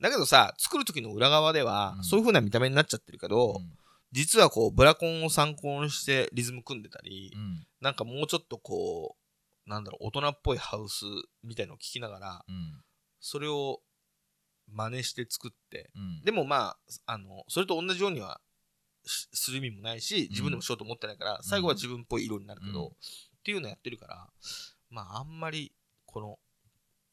[0.01, 2.03] だけどさ、作る時の裏側では、うん。
[2.03, 3.71] そういう風な見た目になっちゃってるけど、うん。
[4.11, 7.65] 実はこう、ブラコンを参考にしてリズム組んでたり、うん。
[7.81, 11.05] なんかもうちょっとこう、なんだろう、大人っぽいハウス
[11.43, 12.81] みたいのを聞きながら、うん。
[13.19, 13.79] それを
[14.71, 16.21] 真似して作って、うん。
[16.23, 18.41] でもまあ、あの、それと同じようには
[19.05, 22.91] しする意味もないし、自分でもしようと思ってないから、最後は自分っぽい色になるけど、うん。
[22.91, 22.91] っ
[23.43, 24.29] ていうのやってるから、
[24.89, 25.73] まああんまり、
[26.05, 26.39] この、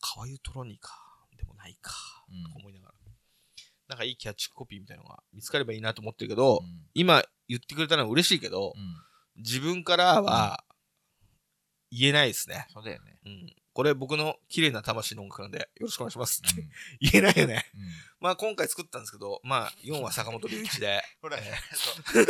[0.00, 0.92] カワユトロニカ
[1.36, 1.92] でもないか、
[2.30, 2.42] うん。
[2.44, 2.94] とか思いながら、
[3.88, 6.86] なんかいいキャッチコピーみたいなのが見つかればいいなと思ってるけど、うん。
[6.94, 9.42] 今言ってくれたのは嬉しいけど、うん。
[9.42, 10.64] 自分からは
[11.90, 12.66] 言えないですね。
[12.70, 13.18] そうだよね。
[13.24, 13.56] うん。
[13.78, 16.42] これ僕の綺麗な魂の音楽なんで、よろしくお願いします。
[16.44, 16.68] って、うん。
[17.12, 17.70] 言えないよね。
[17.76, 17.82] うん。
[18.18, 22.24] まあ今回作ったんですけど、まあ4は坂本龍一で、 ほらえ そう。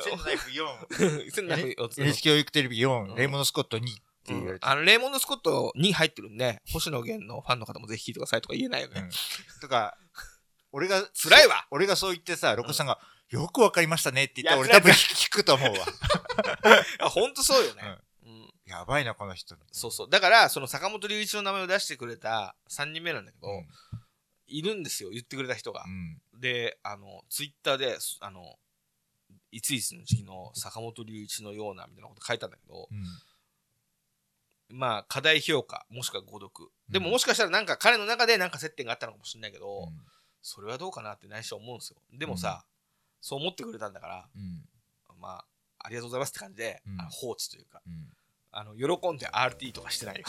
[0.00, 4.64] センナイフ4千奈四つの NHK 教育テレビう4んレイモンド・スコット2って言われて。
[4.64, 9.00] あの、レーモンド・スコットに入ってるんで、星野源のファンの方もぜひ聞いてくださいとか言えないよね。
[9.00, 9.10] うん。
[9.60, 9.98] とか
[10.70, 11.66] 俺が辛いわ。
[11.72, 13.00] 俺がそう言ってさ、ロコさんが、
[13.30, 15.86] よくわかりましたねって言ったら、俺多分聞くと思うわ。
[17.00, 17.98] あ、ほんとそうよね。
[18.70, 18.78] うん。
[18.78, 19.56] やばいな、この人。
[19.72, 20.10] そうそう。
[20.10, 23.66] だから、その坂本龍一の名前を出してくれた3人目なんだけど、うん
[24.52, 25.88] いるんですよ、言ってくれた人がう。
[25.88, 26.20] ん。
[26.40, 28.56] で、あの、ツイッターで、すあの、
[29.52, 36.70] いついつの時期の坂本龍一のようなみたいなこと書いたんだけど、うんまあ、課題評価、もしくは誤読。
[36.88, 40.00] でもうんもしかしたらなんか彼の中でなんか接点があったのかもしれないけど、うん
[40.42, 41.98] それはどうかなって内緒は思うんですよ。
[42.14, 42.64] でもさ、
[43.20, 44.64] そう思ってくれたんだから、うん。
[45.20, 45.44] まあ、
[45.80, 48.08] ありがとうございますって感じで、放置というか、うん。
[48.52, 50.24] あの喜んで RT とかしてないよ。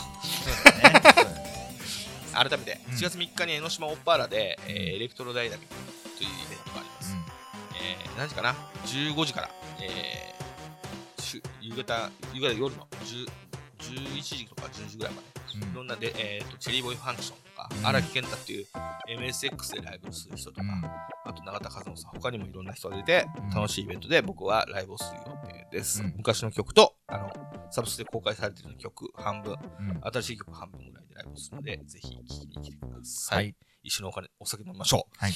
[2.33, 2.95] 改めて、うん。
[2.95, 5.73] 4月3日に江ノ島オッパーラで、えーエレクトロダイナミック
[6.17, 7.15] というイベントがあります。
[7.75, 8.53] えー何時かな
[8.85, 9.49] ?15 時から、
[9.81, 13.27] えー夕方、夕方夜の10
[13.81, 15.27] 11時とか10時ぐらいまで。
[15.55, 15.71] うん。
[15.71, 17.87] いろんなで、えー、とチェリーボーイファンクションとかうん。
[17.87, 18.67] 荒、木健太っていう
[19.09, 20.85] MSX でライブをする人とか、うん。
[20.85, 23.49] あと永田和野さん他にもいろんな人が出て、うん。
[23.49, 26.13] 楽しいイベントで僕はライブをする予定です、うん。
[26.17, 27.31] 昔の曲とあの
[27.69, 29.53] サブスで公開されている曲半分。
[29.53, 30.01] うん。
[30.01, 33.55] 新しい曲半分ぐらいでライブをするのでぜひ聴きに来てください、はい。
[33.83, 35.17] 一緒にお金お酒飲みましょう。
[35.17, 35.33] はい